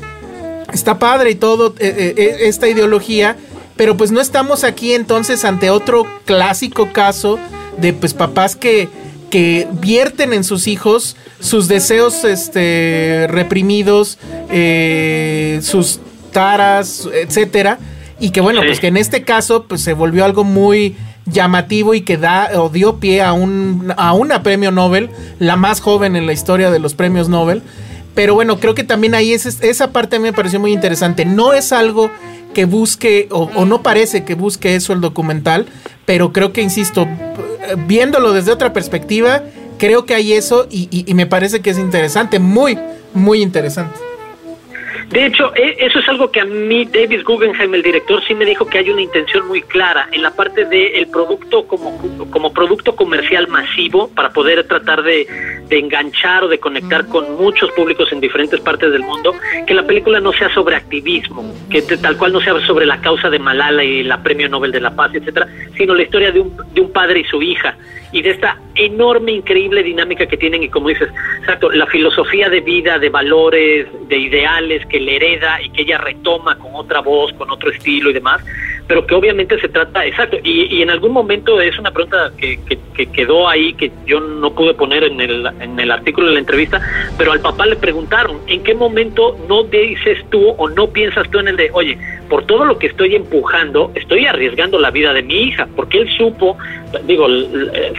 está 0.72 0.98
padre 0.98 1.30
y 1.30 1.34
todo 1.36 1.74
eh, 1.78 1.94
eh, 1.96 2.14
eh, 2.16 2.36
esta 2.42 2.68
ideología, 2.68 3.36
pero 3.76 3.96
pues 3.96 4.10
no 4.10 4.20
estamos 4.20 4.64
aquí 4.64 4.92
entonces 4.92 5.44
ante 5.44 5.70
otro 5.70 6.06
clásico 6.24 6.92
caso 6.92 7.38
de 7.78 7.92
pues 7.92 8.14
papás 8.14 8.56
que, 8.56 8.88
que 9.30 9.66
vierten 9.72 10.32
en 10.32 10.44
sus 10.44 10.66
hijos 10.66 11.16
sus 11.40 11.68
deseos 11.68 12.24
este, 12.24 13.26
reprimidos, 13.28 14.18
sus 15.62 16.00
taras, 16.32 17.08
etcétera, 17.12 17.78
y 18.18 18.30
que 18.30 18.40
bueno, 18.40 18.62
pues 18.64 18.80
que 18.80 18.88
en 18.88 18.96
este 18.96 19.22
caso 19.22 19.64
pues 19.64 19.82
se 19.82 19.92
volvió 19.92 20.24
algo 20.24 20.44
muy 20.44 20.96
llamativo 21.26 21.94
y 21.94 22.02
que 22.02 22.16
da 22.16 22.50
o 22.60 22.68
dio 22.68 22.96
pie 22.96 23.22
a 23.22 23.32
un 23.32 23.92
a 23.96 24.12
una 24.12 24.42
premio 24.42 24.70
Nobel, 24.70 25.10
la 25.38 25.56
más 25.56 25.80
joven 25.80 26.16
en 26.16 26.26
la 26.26 26.32
historia 26.32 26.70
de 26.70 26.78
los 26.78 26.94
premios 26.94 27.28
Nobel. 27.28 27.62
Pero 28.14 28.34
bueno, 28.34 28.58
creo 28.58 28.74
que 28.74 28.84
también 28.84 29.14
ahí 29.14 29.34
es, 29.34 29.44
esa 29.44 29.92
parte 29.92 30.16
a 30.16 30.18
mí 30.18 30.22
me 30.22 30.32
pareció 30.32 30.58
muy 30.58 30.72
interesante. 30.72 31.26
No 31.26 31.52
es 31.52 31.70
algo 31.70 32.10
que 32.56 32.64
busque, 32.64 33.28
o, 33.32 33.66
no 33.66 33.82
parece 33.82 34.24
que 34.24 34.34
busque 34.34 34.76
eso 34.76 34.94
el 34.94 35.02
documental, 35.02 35.66
pero 36.06 36.32
creo 36.32 36.54
que, 36.54 36.62
insisto, 36.62 37.06
viéndolo 37.86 38.32
desde 38.32 38.50
otra 38.50 38.72
perspectiva, 38.72 39.42
creo 39.76 40.06
que 40.06 40.14
hay 40.14 40.32
eso 40.32 40.66
y 40.70 41.12
me 41.12 41.26
parece 41.26 41.60
que 41.60 41.68
es 41.68 41.78
interesante, 41.78 42.38
muy, 42.38 42.78
muy 43.12 43.42
interesante. 43.42 43.98
De 45.10 45.26
hecho, 45.26 45.54
e, 45.54 45.76
eso 45.78 46.00
es 46.00 46.08
algo 46.08 46.30
que 46.30 46.40
a 46.40 46.44
mí 46.44 46.84
David 46.84 47.22
Guggenheim, 47.24 47.74
el 47.74 47.82
director, 47.82 48.22
sí 48.26 48.34
me 48.34 48.44
dijo 48.44 48.66
que 48.66 48.78
hay 48.78 48.90
una 48.90 49.02
intención 49.02 49.46
muy 49.46 49.62
clara 49.62 50.08
en 50.12 50.22
la 50.22 50.32
parte 50.32 50.64
del 50.64 51.06
producto 51.08 51.66
como, 51.66 51.96
como 52.30 52.52
producto 52.52 52.96
comercial 52.96 53.46
masivo 53.48 54.08
para 54.08 54.30
poder 54.30 54.66
tratar 54.66 55.02
de, 55.02 55.26
enganchar 55.70 56.44
o 56.44 56.48
de 56.48 56.58
conectar 56.58 57.06
con 57.06 57.36
muchos 57.36 57.70
públicos 57.72 58.10
en 58.12 58.20
diferentes 58.20 58.60
partes 58.60 58.90
del 58.92 59.02
mundo, 59.02 59.34
que 59.66 59.74
la 59.74 59.84
película 59.84 60.20
no 60.20 60.32
sea 60.32 60.52
sobre 60.54 60.76
activismo, 60.76 61.54
que 61.70 61.82
tal 61.82 62.16
cual 62.16 62.32
no 62.32 62.40
sea 62.40 62.54
sobre 62.66 62.86
la 62.86 63.00
causa 63.00 63.30
de 63.30 63.38
Malala 63.38 63.84
y 63.84 64.02
la 64.02 64.22
Premio 64.22 64.48
Nobel 64.48 64.72
de 64.72 64.80
la 64.80 64.94
Paz, 64.94 65.12
etcétera, 65.14 65.46
sino 65.76 65.94
la 65.94 66.02
historia 66.02 66.32
de 66.32 66.40
un, 66.40 66.56
de 66.72 66.80
un 66.80 66.92
padre 66.92 67.20
y 67.20 67.24
su 67.24 67.42
hija 67.42 67.76
y 68.16 68.22
de 68.22 68.30
esta 68.30 68.58
enorme, 68.76 69.32
increíble 69.32 69.82
dinámica 69.82 70.24
que 70.24 70.38
tienen 70.38 70.62
y 70.62 70.70
como 70.70 70.88
dices, 70.88 71.10
exacto, 71.40 71.70
la 71.70 71.86
filosofía 71.86 72.48
de 72.48 72.60
vida, 72.60 72.98
de 72.98 73.10
valores, 73.10 73.86
de 74.08 74.16
ideales 74.16 74.86
que 74.86 74.98
le 74.98 75.16
hereda 75.16 75.60
y 75.60 75.68
que 75.68 75.82
ella 75.82 75.98
retoma 75.98 76.56
con 76.56 76.74
otra 76.74 77.00
voz, 77.00 77.30
con 77.34 77.50
otro 77.50 77.70
estilo 77.70 78.08
y 78.08 78.14
demás, 78.14 78.42
pero 78.86 79.06
que 79.06 79.14
obviamente 79.14 79.60
se 79.60 79.68
trata, 79.68 80.06
exacto, 80.06 80.38
y, 80.42 80.80
en 80.80 80.88
algún 80.88 81.12
momento 81.12 81.60
es 81.60 81.78
una 81.78 81.90
pregunta 81.90 82.32
que, 82.38 82.58
que, 82.94 83.06
quedó 83.08 83.48
ahí, 83.48 83.74
que 83.74 83.92
yo 84.06 84.18
no 84.20 84.54
pude 84.54 84.72
poner 84.72 85.04
en 85.04 85.20
el, 85.20 85.46
en 85.60 85.78
el 85.78 85.90
artículo 85.90 86.28
de 86.28 86.34
la 86.34 86.40
entrevista, 86.40 86.80
pero 87.18 87.32
al 87.32 87.40
papá 87.40 87.66
le 87.66 87.76
preguntaron, 87.76 88.38
¿en 88.46 88.62
qué 88.62 88.74
momento 88.74 89.36
no 89.46 89.64
dices 89.64 90.24
tú 90.30 90.54
o 90.56 90.68
no 90.70 90.86
piensas 90.88 91.28
tú 91.30 91.38
en 91.38 91.48
el 91.48 91.56
de, 91.56 91.70
oye, 91.74 91.98
por 92.28 92.44
todo 92.46 92.64
lo 92.64 92.78
que 92.78 92.88
estoy 92.88 93.14
empujando, 93.14 93.92
estoy 93.94 94.26
arriesgando 94.26 94.78
la 94.78 94.90
vida 94.90 95.12
de 95.12 95.22
mi 95.22 95.34
hija, 95.34 95.68
porque 95.76 95.98
él 95.98 96.08
supo, 96.16 96.56
digo, 97.04 97.26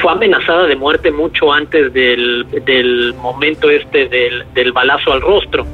fue 0.02 0.12
amenazada 0.12 0.68
de 0.68 0.76
muerte 0.76 1.12
mucho 1.12 1.52
antes 1.52 1.94
del, 1.94 2.46
del 2.66 3.14
momento 3.16 3.70
este 3.70 4.08
del, 4.08 4.44
del 4.54 4.72
balazo 4.72 5.14
al 5.14 5.22
rostro. 5.22 5.66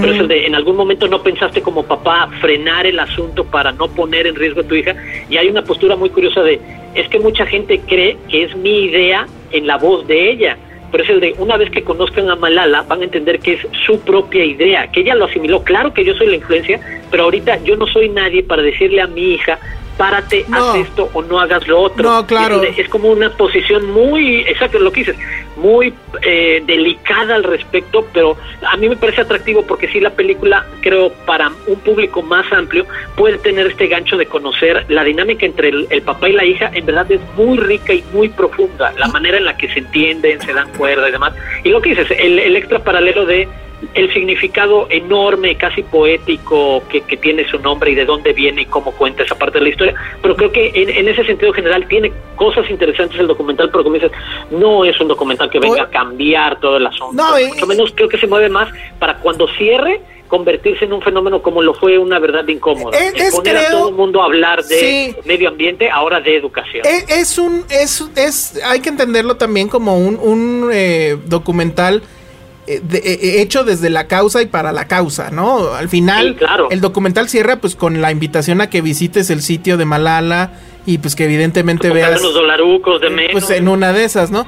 Pero 0.00 0.12
es 0.12 0.20
el 0.20 0.28
de, 0.28 0.46
en 0.46 0.54
algún 0.54 0.76
momento 0.76 1.06
no 1.06 1.22
pensaste 1.22 1.60
como 1.60 1.82
papá 1.82 2.28
frenar 2.40 2.86
el 2.86 2.98
asunto 2.98 3.44
para 3.44 3.72
no 3.72 3.88
poner 3.88 4.26
en 4.26 4.34
riesgo 4.34 4.60
a 4.60 4.64
tu 4.64 4.74
hija. 4.74 4.94
Y 5.28 5.36
hay 5.36 5.48
una 5.48 5.62
postura 5.62 5.96
muy 5.96 6.08
curiosa 6.08 6.42
de, 6.42 6.60
es 6.94 7.08
que 7.08 7.18
mucha 7.18 7.44
gente 7.46 7.80
cree 7.86 8.16
que 8.28 8.44
es 8.44 8.56
mi 8.56 8.84
idea 8.84 9.26
en 9.50 9.66
la 9.66 9.76
voz 9.76 10.06
de 10.06 10.30
ella. 10.30 10.56
Pero 10.92 11.04
es 11.04 11.10
el 11.10 11.20
de, 11.20 11.34
una 11.38 11.56
vez 11.56 11.70
que 11.70 11.82
conozcan 11.82 12.30
a 12.30 12.36
Malala, 12.36 12.82
van 12.82 13.00
a 13.00 13.04
entender 13.04 13.40
que 13.40 13.54
es 13.54 13.66
su 13.84 13.98
propia 14.00 14.44
idea, 14.44 14.86
que 14.92 15.00
ella 15.00 15.14
lo 15.14 15.24
asimiló. 15.24 15.64
Claro 15.64 15.92
que 15.92 16.04
yo 16.04 16.14
soy 16.14 16.28
la 16.28 16.36
influencia, 16.36 16.78
pero 17.10 17.24
ahorita 17.24 17.64
yo 17.64 17.76
no 17.76 17.86
soy 17.86 18.10
nadie 18.10 18.42
para 18.42 18.62
decirle 18.62 19.00
a 19.00 19.06
mi 19.06 19.32
hija, 19.32 19.58
párate, 19.96 20.44
haz 20.50 20.76
esto 20.76 21.10
o 21.12 21.22
no 21.22 21.40
hagas 21.40 21.66
lo 21.66 21.80
otro. 21.80 22.02
No, 22.02 22.26
claro. 22.26 22.62
Es, 22.62 22.88
como 22.88 23.08
una 23.08 23.30
posición 23.30 23.90
muy, 23.90 24.40
exacto, 24.42 24.78
lo 24.78 24.92
que 24.92 25.00
dices, 25.00 25.16
muy 25.56 25.94
eh, 26.22 26.62
delicada 26.66 27.34
al 27.34 27.44
respecto, 27.44 28.06
pero 28.12 28.36
a 28.66 28.76
mí 28.76 28.88
me 28.88 28.96
parece 28.96 29.22
atractivo 29.22 29.62
porque 29.62 29.88
si 29.88 30.00
la 30.00 30.10
película, 30.10 30.66
creo, 30.80 31.12
para 31.26 31.50
un 31.66 31.78
público 31.80 32.22
más 32.22 32.50
amplio, 32.52 32.86
puede 33.16 33.38
tener 33.38 33.66
este 33.68 33.86
gancho 33.86 34.16
de 34.16 34.26
conocer 34.26 34.84
la 34.88 35.04
dinámica 35.04 35.46
entre 35.46 35.68
el, 35.68 36.02
papá 36.02 36.28
y 36.28 36.32
la 36.32 36.44
hija, 36.44 36.70
en 36.74 36.86
verdad 36.86 37.10
es 37.10 37.20
muy 37.36 37.58
rica 37.58 37.92
y 37.92 38.04
muy 38.12 38.28
profunda, 38.28 38.92
la 38.98 39.08
manera 39.08 39.38
en 39.38 39.44
la 39.44 39.56
que 39.56 39.68
se 39.72 39.80
entienden, 39.80 40.40
se 40.40 40.52
dan 40.52 40.68
cuerda 40.76 41.08
y 41.08 41.12
demás. 41.12 41.34
Y 41.64 41.70
lo 41.70 41.80
que 41.80 41.90
dices, 41.90 42.08
el 42.18 42.56
extra 42.56 42.80
paralelo 42.80 43.24
de 43.24 43.48
el 43.94 44.12
significado 44.12 44.86
enorme, 44.90 45.56
casi 45.56 45.82
poético 45.82 46.82
que, 46.88 47.02
tiene 47.16 47.48
su 47.48 47.58
nombre 47.58 47.90
y 47.90 47.94
de 47.94 48.04
dónde 48.04 48.32
viene 48.32 48.62
y 48.62 48.66
cómo 48.66 48.92
cuenta 48.92 49.22
esa 49.22 49.36
parte 49.36 49.58
de 49.58 49.64
la 49.64 49.70
historia. 49.70 49.94
Pero 50.20 50.34
creo 50.36 50.50
que 50.50 50.72
en, 50.74 51.08
ese 51.08 51.24
sentido 51.24 51.52
general 51.52 51.86
tiene 51.86 52.12
cosas 52.36 52.68
interesantes 52.70 53.18
el 53.20 53.26
documental, 53.26 53.70
pero 53.70 53.84
como 53.84 53.94
dices, 53.94 54.12
no 54.50 54.84
es 54.84 54.98
un 55.00 55.08
documental 55.08 55.50
que 55.50 55.60
venga 55.60 55.82
a 55.82 55.90
cambiar 55.90 56.58
todo 56.60 56.76
el 56.78 56.86
asunto. 56.86 57.12
No, 57.12 57.38
Mucho 57.48 57.66
menos 57.66 57.92
creo 57.94 58.08
que 58.08 58.18
se 58.18 58.26
mueve 58.26 58.48
más 58.48 58.68
para 58.98 59.18
cuando 59.18 59.46
cierre 59.48 60.00
convertirse 60.28 60.86
en 60.86 60.94
un 60.94 61.02
fenómeno 61.02 61.42
como 61.42 61.60
lo 61.60 61.74
fue 61.74 61.98
una 61.98 62.18
verdad 62.18 62.48
incómoda. 62.48 62.98
Es, 62.98 63.34
poner 63.34 63.58
a 63.58 63.70
todo 63.70 63.90
el 63.90 63.94
mundo 63.94 64.22
a 64.22 64.24
hablar 64.24 64.64
de 64.64 65.14
medio 65.26 65.50
ambiente, 65.50 65.90
ahora 65.90 66.22
de 66.22 66.36
educación. 66.36 66.82
Es, 66.86 67.36
un, 67.36 67.66
es, 67.68 68.02
es, 68.16 68.58
hay 68.64 68.80
que 68.80 68.88
entenderlo 68.88 69.36
también 69.36 69.68
como 69.68 69.98
un, 69.98 70.18
un 70.18 70.70
eh, 70.72 71.18
documental 71.26 72.02
eh, 72.64 72.80
eh, 72.92 73.18
eh, 73.20 73.42
hecho 73.42 73.64
desde 73.64 73.90
la 73.90 74.06
causa 74.06 74.40
y 74.40 74.46
para 74.46 74.70
la 74.70 74.86
causa, 74.86 75.32
¿no? 75.32 75.74
Al 75.74 75.88
final, 75.88 76.36
el 76.70 76.80
documental 76.80 77.28
cierra 77.28 77.56
pues 77.56 77.74
con 77.74 78.00
la 78.00 78.12
invitación 78.12 78.60
a 78.60 78.70
que 78.70 78.80
visites 78.80 79.30
el 79.30 79.42
sitio 79.42 79.76
de 79.76 79.84
Malala 79.84 80.52
y 80.86 80.98
pues 80.98 81.16
que 81.16 81.24
evidentemente 81.24 81.90
veas... 81.90 82.22
Los 82.22 82.34
dolarucos 82.34 83.00
de 83.00 83.10
menos. 83.10 83.32
Pues 83.32 83.50
en 83.50 83.66
una 83.66 83.92
de 83.92 84.04
esas, 84.04 84.30
¿no? 84.30 84.46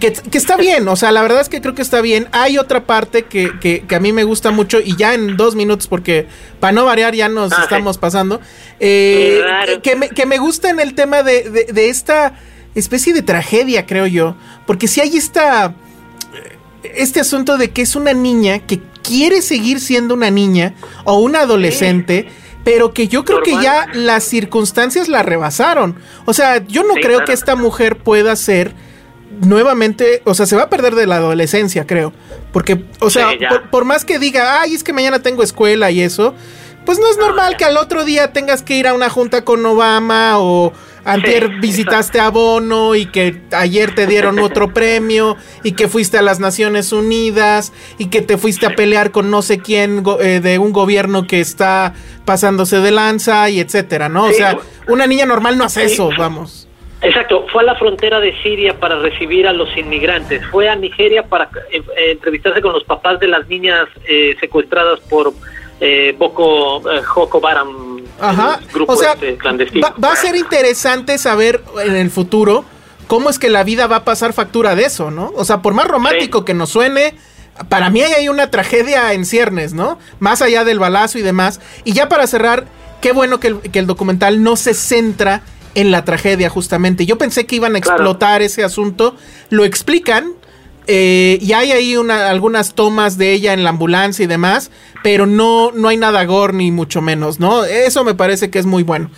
Que, 0.00 0.12
está 0.32 0.56
bien, 0.56 0.88
o 0.88 0.96
sea, 0.96 1.12
la 1.12 1.22
verdad 1.22 1.40
es 1.40 1.48
que 1.48 1.60
creo 1.60 1.74
que 1.76 1.82
está 1.82 2.00
bien. 2.00 2.26
Hay 2.32 2.58
otra 2.58 2.84
parte 2.84 3.24
que, 3.26 3.52
que, 3.60 3.84
a 3.94 4.00
mí 4.00 4.12
me 4.12 4.24
gusta 4.24 4.50
mucho 4.50 4.80
y 4.80 4.96
ya 4.96 5.14
en 5.14 5.36
dos 5.36 5.54
minutos, 5.54 5.86
porque 5.86 6.26
para 6.58 6.72
no 6.72 6.84
variar 6.84 7.14
ya 7.14 7.28
nos 7.28 7.52
ah, 7.52 7.60
estamos 7.62 7.96
pasando, 7.96 8.40
que, 8.80 9.96
me, 9.96 10.08
que 10.08 10.26
me 10.26 10.38
gusta 10.38 10.68
en 10.68 10.80
el 10.80 10.94
tema 10.94 11.22
de, 11.22 11.48
de, 11.48 11.64
de, 11.72 11.88
esta 11.90 12.40
especie 12.74 13.12
de 13.12 13.22
tragedia, 13.22 13.86
creo 13.86 14.06
yo, 14.08 14.34
porque 14.66 14.88
si 14.88 15.00
hay 15.00 15.16
esta 15.16 15.74
este 16.82 17.20
asunto 17.20 17.58
de 17.58 17.70
que 17.70 17.82
es 17.82 17.96
una 17.96 18.12
niña 18.12 18.60
que 18.60 18.80
quiere 19.02 19.42
seguir 19.42 19.80
siendo 19.80 20.14
una 20.14 20.30
niña 20.30 20.74
o 21.04 21.18
una 21.20 21.40
adolescente. 21.40 22.28
Pero 22.64 22.94
que 22.94 23.08
yo 23.08 23.24
creo 23.24 23.42
que 23.42 23.60
ya 23.60 23.88
las 23.92 24.22
circunstancias 24.22 25.08
la 25.08 25.24
rebasaron. 25.24 25.96
O 26.26 26.32
sea, 26.32 26.64
yo 26.64 26.84
no 26.84 26.94
creo 26.94 27.24
que 27.24 27.32
esta 27.32 27.56
mujer 27.56 27.96
pueda 27.96 28.36
ser 28.36 28.72
nuevamente, 29.40 30.22
o 30.24 30.34
sea, 30.34 30.46
se 30.46 30.56
va 30.56 30.62
a 30.62 30.70
perder 30.70 30.94
de 30.94 31.06
la 31.06 31.16
adolescencia, 31.16 31.86
creo. 31.86 32.12
Porque, 32.52 32.84
o 33.00 33.10
sea, 33.10 33.30
por, 33.70 33.84
más 33.84 34.04
que 34.04 34.18
diga, 34.18 34.60
ay, 34.60 34.74
es 34.74 34.84
que 34.84 34.92
mañana 34.92 35.20
tengo 35.22 35.42
escuela 35.42 35.90
y 35.90 36.02
eso, 36.02 36.34
pues 36.84 36.98
no 36.98 37.10
es 37.10 37.16
normal 37.16 37.56
que 37.56 37.64
al 37.64 37.76
otro 37.76 38.04
día 38.04 38.32
tengas 38.32 38.62
que 38.62 38.76
ir 38.76 38.86
a 38.86 38.94
una 38.94 39.08
junta 39.08 39.44
con 39.44 39.64
Obama 39.64 40.38
o 40.38 40.72
antier 41.04 41.48
visitaste 41.60 42.20
a 42.20 42.30
Bono 42.30 42.94
y 42.94 43.06
que 43.06 43.40
ayer 43.52 43.94
te 43.94 44.06
dieron 44.06 44.38
otro 44.40 44.72
premio 44.72 45.36
y 45.62 45.72
que 45.72 45.88
fuiste 45.88 46.18
a 46.18 46.22
las 46.22 46.40
Naciones 46.40 46.92
Unidas 46.92 47.72
y 47.98 48.10
que 48.10 48.22
te 48.22 48.38
fuiste 48.38 48.66
a 48.66 48.70
pelear 48.70 49.10
con 49.10 49.30
no 49.30 49.42
sé 49.42 49.58
quién 49.58 50.04
eh, 50.20 50.40
de 50.40 50.58
un 50.58 50.72
gobierno 50.72 51.26
que 51.26 51.40
está 51.40 51.94
pasándose 52.24 52.78
de 52.78 52.90
lanza 52.90 53.50
y 53.50 53.60
etcétera, 53.60 54.08
¿no? 54.08 54.24
O 54.24 54.32
sea, 54.32 54.58
una 54.86 55.06
niña 55.06 55.26
normal 55.26 55.58
no 55.58 55.64
hace 55.64 55.84
eso, 55.84 56.10
vamos. 56.16 56.68
Exacto, 57.02 57.46
fue 57.48 57.62
a 57.62 57.66
la 57.66 57.74
frontera 57.74 58.20
de 58.20 58.32
Siria 58.42 58.78
para 58.78 58.96
recibir 59.00 59.48
a 59.48 59.52
los 59.52 59.76
inmigrantes, 59.76 60.40
fue 60.46 60.68
a 60.68 60.76
Nigeria 60.76 61.24
para 61.24 61.50
eh, 61.72 61.82
entrevistarse 62.12 62.62
con 62.62 62.72
los 62.72 62.84
papás 62.84 63.18
de 63.18 63.26
las 63.26 63.48
niñas 63.48 63.88
eh, 64.08 64.36
secuestradas 64.38 65.00
por 65.00 65.32
eh, 65.80 66.14
Boko 66.16 66.80
Joko 67.04 67.40
Baram, 67.40 67.91
Ajá. 68.20 68.60
grupo 68.72 68.92
o 68.92 68.96
sea, 68.96 69.12
este 69.12 69.36
clandestino. 69.36 69.88
Va, 70.02 70.12
a 70.12 70.16
ser 70.16 70.36
interesante 70.36 71.18
saber 71.18 71.62
en 71.84 71.96
el 71.96 72.10
futuro 72.10 72.64
cómo 73.06 73.30
es 73.30 73.38
que 73.38 73.50
la 73.50 73.64
vida 73.64 73.86
va 73.86 73.96
a 73.96 74.04
pasar 74.04 74.32
factura 74.32 74.74
de 74.74 74.84
eso, 74.84 75.10
¿no? 75.10 75.32
O 75.36 75.44
sea, 75.44 75.62
por 75.62 75.74
más 75.74 75.86
romántico 75.86 76.44
que 76.44 76.54
nos 76.54 76.70
suene, 76.70 77.14
para 77.68 77.90
mí 77.90 78.02
hay 78.02 78.28
una 78.28 78.50
tragedia 78.50 79.12
en 79.12 79.24
ciernes, 79.24 79.74
¿no? 79.74 79.98
Más 80.18 80.42
allá 80.42 80.64
del 80.64 80.78
balazo 80.78 81.18
y 81.18 81.22
demás. 81.22 81.60
Y 81.84 81.92
ya 81.92 82.08
para 82.08 82.26
cerrar, 82.26 82.66
qué 83.00 83.12
bueno 83.12 83.40
que 83.40 83.48
el, 83.48 83.60
que 83.60 83.78
el 83.78 83.86
documental 83.86 84.42
no 84.42 84.56
se 84.56 84.74
centra 84.74 85.42
en 85.74 85.90
la 85.90 86.04
tragedia 86.04 86.50
justamente. 86.50 87.06
Yo 87.06 87.18
pensé 87.18 87.46
que 87.46 87.56
iban 87.56 87.74
a 87.74 87.78
explotar 87.78 88.42
ese 88.42 88.64
asunto, 88.64 89.16
lo 89.50 89.64
explican 89.64 90.32
eh, 90.86 91.38
y 91.40 91.52
hay 91.52 91.72
ahí 91.72 91.96
una, 91.96 92.28
algunas 92.28 92.74
tomas 92.74 93.18
de 93.18 93.32
ella 93.32 93.52
en 93.52 93.64
la 93.64 93.70
ambulancia 93.70 94.24
y 94.24 94.26
demás, 94.26 94.70
pero 95.02 95.26
no, 95.26 95.70
no 95.72 95.88
hay 95.88 95.96
nada 95.96 96.24
gore 96.24 96.52
ni 96.54 96.70
mucho 96.70 97.00
menos, 97.00 97.40
¿no? 97.40 97.64
Eso 97.64 98.04
me 98.04 98.14
parece 98.14 98.50
que 98.50 98.58
es 98.58 98.66
muy 98.66 98.82
bueno. 98.82 99.10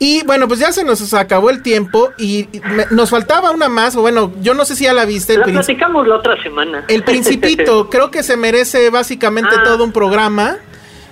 Y 0.00 0.24
bueno, 0.24 0.46
pues 0.46 0.60
ya 0.60 0.70
se 0.70 0.84
nos 0.84 1.12
acabó 1.12 1.50
el 1.50 1.62
tiempo 1.62 2.10
y 2.18 2.48
nos 2.92 3.10
faltaba 3.10 3.50
una 3.50 3.68
más, 3.68 3.96
o 3.96 4.00
bueno, 4.00 4.32
yo 4.40 4.54
no 4.54 4.64
sé 4.64 4.76
si 4.76 4.84
ya 4.84 4.92
la 4.92 5.04
viste. 5.04 5.36
la 5.36 5.44
platicamos 5.44 6.06
la 6.06 6.16
otra 6.16 6.40
semana. 6.40 6.84
El 6.86 7.02
Principito, 7.02 7.88
creo 7.90 8.10
que 8.10 8.22
se 8.22 8.36
merece 8.36 8.90
básicamente 8.90 9.50
ah. 9.58 9.64
todo 9.64 9.82
un 9.82 9.92
programa. 9.92 10.58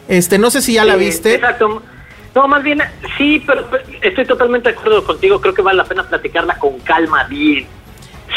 Este, 0.08 0.38
no 0.38 0.50
sé 0.50 0.62
si 0.62 0.74
ya 0.74 0.84
la 0.84 0.94
viste. 0.94 1.34
Exacto. 1.34 1.82
No, 2.32 2.46
más 2.46 2.62
bien, 2.62 2.80
sí, 3.18 3.42
pero, 3.44 3.66
estoy 4.02 4.24
totalmente 4.24 4.70
de 4.70 4.76
acuerdo 4.76 5.02
contigo. 5.02 5.40
Creo 5.40 5.54
que 5.54 5.62
vale 5.62 5.78
la 5.78 5.84
pena 5.84 6.04
platicarla 6.04 6.56
con 6.58 6.78
calma, 6.80 7.24
bien. 7.24 7.66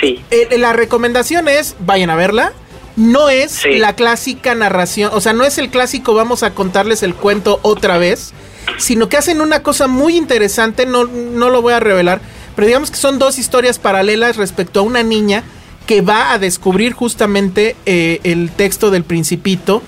Sí. 0.01 0.23
Eh, 0.31 0.57
la 0.57 0.73
recomendación 0.73 1.47
es, 1.47 1.75
vayan 1.79 2.09
a 2.09 2.15
verla. 2.15 2.53
No 2.95 3.29
es 3.29 3.61
la 3.65 3.95
clásica 3.95 4.55
narración, 4.55 5.11
o 5.13 5.21
sea, 5.21 5.31
no 5.31 5.45
es 5.45 5.57
el 5.57 5.69
clásico 5.69 6.13
vamos 6.13 6.43
a 6.43 6.53
contarles 6.53 7.01
el 7.01 7.15
cuento 7.15 7.59
otra 7.61 7.97
vez, 7.97 8.33
sino 8.77 9.07
que 9.07 9.15
hacen 9.15 9.39
una 9.39 9.63
cosa 9.63 9.87
muy 9.87 10.17
interesante, 10.17 10.85
no, 10.85 11.05
no 11.05 11.49
lo 11.49 11.61
voy 11.61 11.71
a 11.71 11.79
revelar, 11.79 12.19
pero 12.57 12.67
digamos 12.67 12.91
que 12.91 12.97
son 12.97 13.17
dos 13.17 13.39
historias 13.39 13.79
paralelas 13.79 14.35
respecto 14.35 14.81
a 14.81 14.83
una 14.83 15.01
niña 15.01 15.45
que 15.89 16.01
va 16.01 16.33
a 16.33 16.39
descubrir 16.39 16.93
justamente 16.93 17.75
eh, 17.85 18.19
el 18.23 18.51
texto 18.51 18.91
del 18.91 19.03
principito 19.03 19.81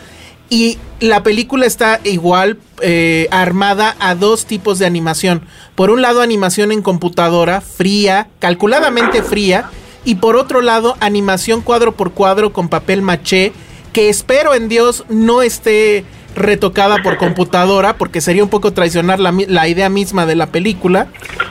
y 0.49 0.79
la 0.99 1.21
película 1.21 1.65
está 1.65 1.99
igual 2.03 2.57
eh, 2.81 3.27
armada 3.29 3.95
a 3.99 4.15
dos 4.15 4.45
tipos 4.45 4.79
de 4.79 4.85
animación. 4.85 5.43
Por 5.75 5.91
un 5.91 6.01
lado, 6.01 6.21
animación 6.21 6.71
en 6.71 6.81
computadora, 6.81 7.61
fría, 7.61 8.29
calculadamente 8.39 9.21
fría. 9.21 9.69
Y 10.03 10.15
por 10.15 10.35
otro 10.35 10.61
lado, 10.61 10.95
animación 10.99 11.61
cuadro 11.61 11.93
por 11.93 12.11
cuadro 12.11 12.53
con 12.53 12.69
papel 12.69 13.01
maché, 13.01 13.53
que 13.93 14.09
espero 14.09 14.53
en 14.53 14.67
Dios 14.67 15.05
no 15.09 15.41
esté 15.41 16.05
retocada 16.35 17.03
por 17.03 17.17
computadora, 17.19 17.97
porque 17.97 18.21
sería 18.21 18.43
un 18.43 18.49
poco 18.49 18.73
traicionar 18.73 19.19
la, 19.19 19.33
la, 19.47 19.67
idea 19.67 19.89
misma 19.89 20.25
de 20.25 20.35
la 20.35 20.47
película. 20.47 21.07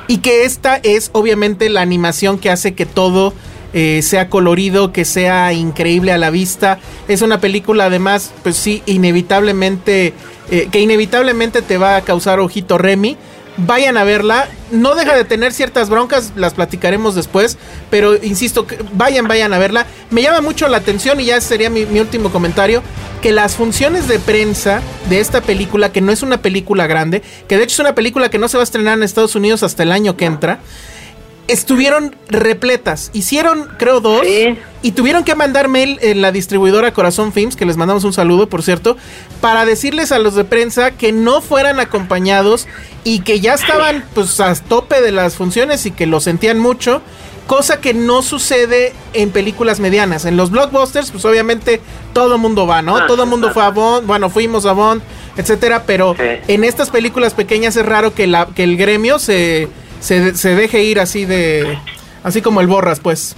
Y 0.09 0.19
que 0.19 0.45
esta 0.45 0.77
es 0.77 1.11
obviamente 1.13 1.69
la 1.69 1.83
animación 1.83 2.39
que 2.39 2.51
hace 2.51 2.75
que 2.75 2.87
todo 2.87 3.33
eh, 3.73 4.01
sea 4.03 4.29
colorido, 4.29 4.93
que 4.93 5.05
sea 5.05 5.53
increíble 5.53 6.11
a 6.11 6.19
la 6.19 6.31
vista. 6.31 6.81
Es 7.07 7.23
una 7.23 7.41
película 7.41 7.85
además, 7.85 8.33
pues 8.43 8.57
sí, 8.57 8.83
inevitablemente, 8.87 10.13
eh, 10.51 10.69
que 10.73 10.81
inevitablemente 10.81 11.63
te 11.63 11.79
va 11.79 11.95
a 11.95 12.03
causar 12.03 12.41
ojito 12.41 12.79
Remy. 12.79 13.17
Vayan 13.59 13.97
a 13.97 14.03
verla, 14.03 14.49
no 14.71 14.95
deja 14.95 15.17
de 15.17 15.25
tener 15.25 15.53
ciertas 15.53 15.91
broncas, 15.91 16.33
las 16.37 16.55
platicaremos 16.55 17.15
después, 17.15 17.59
pero 17.91 18.15
insisto, 18.23 18.67
vayan, 18.93 19.27
vayan 19.29 19.53
a 19.53 19.59
verla. 19.59 19.87
Me 20.11 20.23
llama 20.23 20.41
mucho 20.41 20.69
la 20.69 20.79
atención 20.79 21.21
y 21.21 21.27
ya 21.27 21.41
sería 21.41 21.71
mi, 21.71 21.87
mi 21.87 22.01
último 22.01 22.31
comentario, 22.31 22.83
que 23.21 23.33
las 23.33 23.55
funciones 23.55 24.09
de 24.09 24.19
prensa 24.19 24.81
de 25.09 25.21
esta 25.21 25.41
película, 25.41 25.93
que 25.93 26.01
no 26.01 26.13
es 26.13 26.23
una 26.23 26.43
película 26.43 26.87
grande, 26.87 27.23
que 27.49 27.57
de 27.57 27.65
hecho 27.65 27.75
es 27.75 27.81
una 27.81 27.95
película 27.95 28.31
que 28.31 28.39
no 28.39 28.49
se 28.49 28.57
va 28.57 28.63
a 28.63 28.65
estrenar 28.65 28.97
en 28.97 29.03
Estados 29.03 29.35
Unidos 29.35 29.63
hasta 29.63 29.83
el 29.83 29.93
año 29.93 30.17
que 30.17 30.25
entra, 30.25 30.61
estuvieron 31.51 32.15
repletas. 32.29 33.11
Hicieron, 33.13 33.69
creo, 33.79 34.01
dos. 34.01 34.23
Y 34.83 34.93
tuvieron 34.93 35.25
que 35.25 35.35
mandar 35.35 35.69
mail 35.69 35.99
en 36.01 36.23
la 36.23 36.33
distribuidora 36.33 36.93
Corazón 36.93 37.33
Films, 37.33 37.57
que 37.57 37.67
les 37.67 37.77
mandamos 37.77 38.05
un 38.05 38.13
saludo, 38.13 38.49
por 38.49 38.63
cierto, 38.63 38.97
para 39.41 39.67
decirles 39.67 40.13
a 40.13 40.19
los 40.19 40.35
de 40.35 40.45
prensa 40.45 40.93
que 40.93 41.13
no 41.13 41.43
fueran 41.43 41.81
acompañados 41.81 42.67
y 43.05 43.21
que 43.21 43.41
ya 43.41 43.55
estaban 43.55 44.05
pues 44.15 44.41
a 44.41 44.55
tope 44.55 45.03
de 45.03 45.13
las 45.13 45.35
funciones 45.35 45.85
y 45.87 45.91
que 45.91 46.07
lo 46.07 46.21
sentían 46.21 46.59
mucho. 46.59 47.03
Cosa 47.47 47.81
que 47.81 47.95
no 47.95 48.23
sucede 48.23 48.93
en 49.13 49.31
películas 49.31 49.81
medianas. 49.81 50.25
En 50.25 50.37
los 50.37 50.53
blockbusters, 50.53 51.11
pues 51.11 51.25
obviamente 51.25 51.81
todo 52.13 52.37
el 52.37 52.41
mundo 52.41 52.65
va, 52.65 52.81
¿no? 52.81 52.97
Ah, 52.97 53.07
todo 53.09 53.25
el 53.25 53.29
mundo 53.29 53.51
fue 53.53 53.65
a 53.65 53.71
Bond, 53.71 54.07
bueno, 54.07 54.31
fuimos 54.31 54.67
a 54.67 54.73
Bond, 54.73 55.03
etcétera, 55.37 55.83
pero 55.85 56.15
en 56.19 56.63
estas 56.63 56.91
películas 56.91 57.35
pequeñas 57.35 57.77
es 57.77 57.85
raro 57.85 58.15
que, 58.15 58.29
la, 58.29 58.47
que 58.47 58.63
el 58.63 58.77
gremio 58.77 59.19
se, 59.19 59.69
se, 60.01 60.35
se 60.35 60.55
deje 60.55 60.83
ir 60.83 60.99
así 61.01 61.25
de... 61.25 61.79
Así 62.23 62.43
como 62.43 62.61
el 62.61 62.67
Borras, 62.67 63.01
pues. 63.01 63.35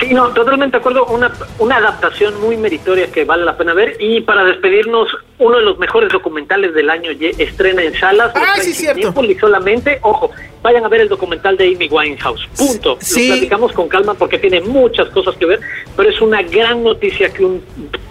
Sí, 0.00 0.14
no, 0.14 0.28
totalmente 0.28 0.76
de 0.76 0.80
acuerdo. 0.80 1.06
Una, 1.06 1.32
una 1.58 1.76
adaptación 1.76 2.40
muy 2.40 2.56
meritoria 2.56 3.10
que 3.10 3.24
vale 3.24 3.44
la 3.44 3.56
pena 3.56 3.74
ver. 3.74 3.96
Y 4.00 4.20
para 4.20 4.44
despedirnos, 4.44 5.08
uno 5.38 5.58
de 5.58 5.62
los 5.64 5.78
mejores 5.78 6.10
documentales 6.10 6.74
del 6.74 6.90
año 6.90 7.10
estrena 7.10 7.82
en 7.82 7.94
salas. 7.94 8.32
Ah, 8.34 8.56
sí, 8.60 8.72
cierto. 8.72 9.12
Y 9.24 9.34
solamente, 9.36 9.98
ojo, 10.02 10.30
vayan 10.62 10.84
a 10.84 10.88
ver 10.88 11.02
el 11.02 11.08
documental 11.08 11.56
de 11.56 11.74
Amy 11.74 11.88
Winehouse. 11.88 12.48
Punto. 12.56 12.96
Sí. 13.00 13.28
Lo 13.28 13.34
platicamos 13.34 13.72
con 13.72 13.88
calma 13.88 14.14
porque 14.14 14.38
tiene 14.38 14.60
muchas 14.60 15.08
cosas 15.10 15.36
que 15.36 15.46
ver, 15.46 15.60
pero 15.96 16.10
es 16.10 16.20
una 16.20 16.42
gran 16.42 16.82
noticia 16.84 17.32
que 17.32 17.44
un 17.44 17.62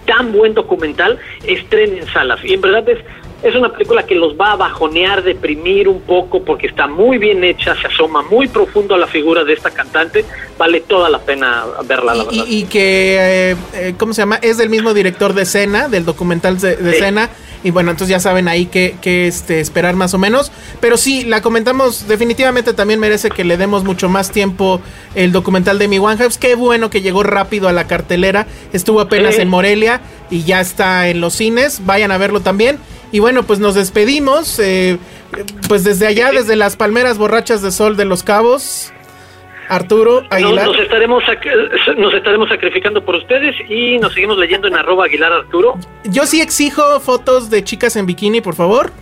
tan 0.06 0.32
buen 0.32 0.54
documental 0.54 1.18
estrene 1.44 2.00
en 2.00 2.06
salas. 2.06 2.40
Y 2.44 2.54
en 2.54 2.60
verdad 2.60 2.88
es 2.88 2.98
es 3.42 3.54
una 3.54 3.70
película 3.70 4.04
que 4.04 4.16
los 4.16 4.34
va 4.36 4.52
a 4.52 4.56
bajonear, 4.56 5.22
deprimir 5.22 5.88
un 5.88 6.00
poco 6.00 6.42
porque 6.42 6.66
está 6.66 6.88
muy 6.88 7.18
bien 7.18 7.44
hecha, 7.44 7.76
se 7.80 7.86
asoma 7.86 8.22
muy 8.22 8.48
profundo 8.48 8.96
a 8.96 8.98
la 8.98 9.06
figura 9.06 9.44
de 9.44 9.52
esta 9.52 9.70
cantante, 9.70 10.24
vale 10.58 10.80
toda 10.80 11.08
la 11.08 11.20
pena 11.20 11.64
verla, 11.86 12.14
la 12.14 12.24
verdad. 12.24 12.44
Y, 12.48 12.64
que, 12.64 13.50
eh, 13.50 13.56
eh, 13.74 13.94
¿cómo 13.96 14.12
se 14.12 14.22
llama? 14.22 14.36
Es 14.42 14.58
del 14.58 14.70
mismo 14.70 14.92
director 14.92 15.34
de 15.34 15.42
escena, 15.42 15.88
del 15.88 16.04
documental 16.04 16.58
de, 16.60 16.72
escena. 16.90 17.30
Y 17.64 17.70
bueno, 17.70 17.90
entonces 17.90 18.10
ya 18.10 18.20
saben 18.20 18.46
ahí 18.46 18.66
qué, 18.66 18.96
este, 19.02 19.60
esperar 19.60 19.96
más 19.96 20.14
o 20.14 20.18
menos. 20.18 20.52
Pero 20.80 20.96
sí, 20.96 21.24
la 21.24 21.42
comentamos, 21.42 22.06
definitivamente 22.06 22.72
también 22.72 23.00
merece 23.00 23.30
que 23.30 23.44
le 23.44 23.56
demos 23.56 23.82
mucho 23.82 24.08
más 24.08 24.30
tiempo 24.30 24.80
el 25.14 25.32
documental 25.32 25.78
de 25.78 25.88
Mi 25.88 25.98
One 25.98 26.18
House. 26.18 26.38
Qué 26.38 26.54
bueno 26.54 26.88
que 26.88 27.02
llegó 27.02 27.24
rápido 27.24 27.68
a 27.68 27.72
la 27.72 27.88
cartelera. 27.88 28.46
Estuvo 28.72 29.00
apenas 29.00 29.38
en 29.38 29.48
Morelia 29.48 30.00
y 30.30 30.44
ya 30.44 30.60
está 30.60 31.08
en 31.08 31.20
los 31.20 31.34
cines. 31.34 31.84
Vayan 31.84 32.12
a 32.12 32.18
verlo 32.18 32.40
también. 32.40 32.78
Y 33.12 33.20
bueno, 33.20 33.42
pues 33.42 33.58
nos 33.58 33.74
despedimos. 33.74 34.58
Eh, 34.58 34.98
pues 35.68 35.84
desde 35.84 36.06
allá, 36.06 36.30
desde 36.32 36.56
las 36.56 36.76
palmeras 36.76 37.18
borrachas 37.18 37.62
de 37.62 37.70
sol 37.70 37.96
de 37.96 38.04
los 38.04 38.22
cabos. 38.22 38.92
Arturo 39.68 40.24
Aguilar. 40.30 40.66
Nos, 40.66 40.78
estaremos, 40.78 41.22
nos 41.98 42.14
estaremos 42.14 42.48
sacrificando 42.48 43.04
por 43.04 43.16
ustedes 43.16 43.54
y 43.68 43.98
nos 43.98 44.14
seguimos 44.14 44.38
leyendo 44.38 44.66
en 44.66 44.74
arroba 44.74 45.04
Aguilar 45.04 45.32
Arturo. 45.32 45.76
Yo 46.04 46.26
sí 46.26 46.40
exijo 46.40 47.00
fotos 47.00 47.50
de 47.50 47.62
chicas 47.62 47.96
en 47.96 48.06
bikini, 48.06 48.40
por 48.40 48.54
favor. 48.54 48.92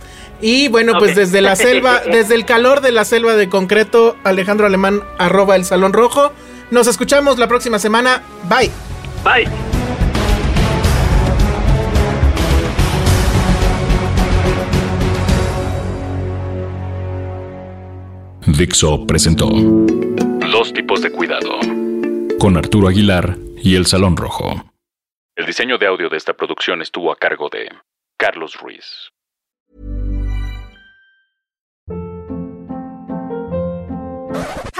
Y 0.41 0.67
bueno, 0.67 0.99
pues 0.99 1.15
desde 1.15 1.41
la 1.41 1.55
selva, 1.55 2.01
desde 2.11 2.35
el 2.35 2.45
calor 2.45 2.81
de 2.81 2.91
la 2.91 3.05
selva 3.05 3.35
de 3.35 3.49
concreto, 3.49 4.17
Alejandro 4.23 4.67
Alemán, 4.67 5.01
arroba 5.17 5.55
el 5.55 5.65
Salón 5.65 5.93
Rojo. 5.93 6.33
Nos 6.69 6.87
escuchamos 6.87 7.39
la 7.39 7.47
próxima 7.47 7.79
semana. 7.79 8.21
Bye. 8.49 8.69
Bye. 9.23 9.66
Dixo 18.57 19.05
presentó 19.05 19.49
Dos 19.49 20.73
tipos 20.73 21.03
de 21.03 21.11
cuidado 21.11 21.59
con 22.39 22.57
Arturo 22.57 22.87
Aguilar 22.87 23.37
y 23.61 23.75
El 23.75 23.85
Salón 23.85 24.17
Rojo. 24.17 24.71
El 25.35 25.45
diseño 25.45 25.77
de 25.77 25.85
audio 25.85 26.09
de 26.09 26.17
esta 26.17 26.33
producción 26.33 26.81
estuvo 26.81 27.11
a 27.11 27.17
cargo 27.17 27.49
de 27.49 27.69
Carlos 28.17 28.55
Ruiz. 28.59 29.11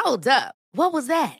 Hold 0.03 0.27
up. 0.27 0.55
What 0.73 0.93
was 0.93 1.05
that? 1.07 1.39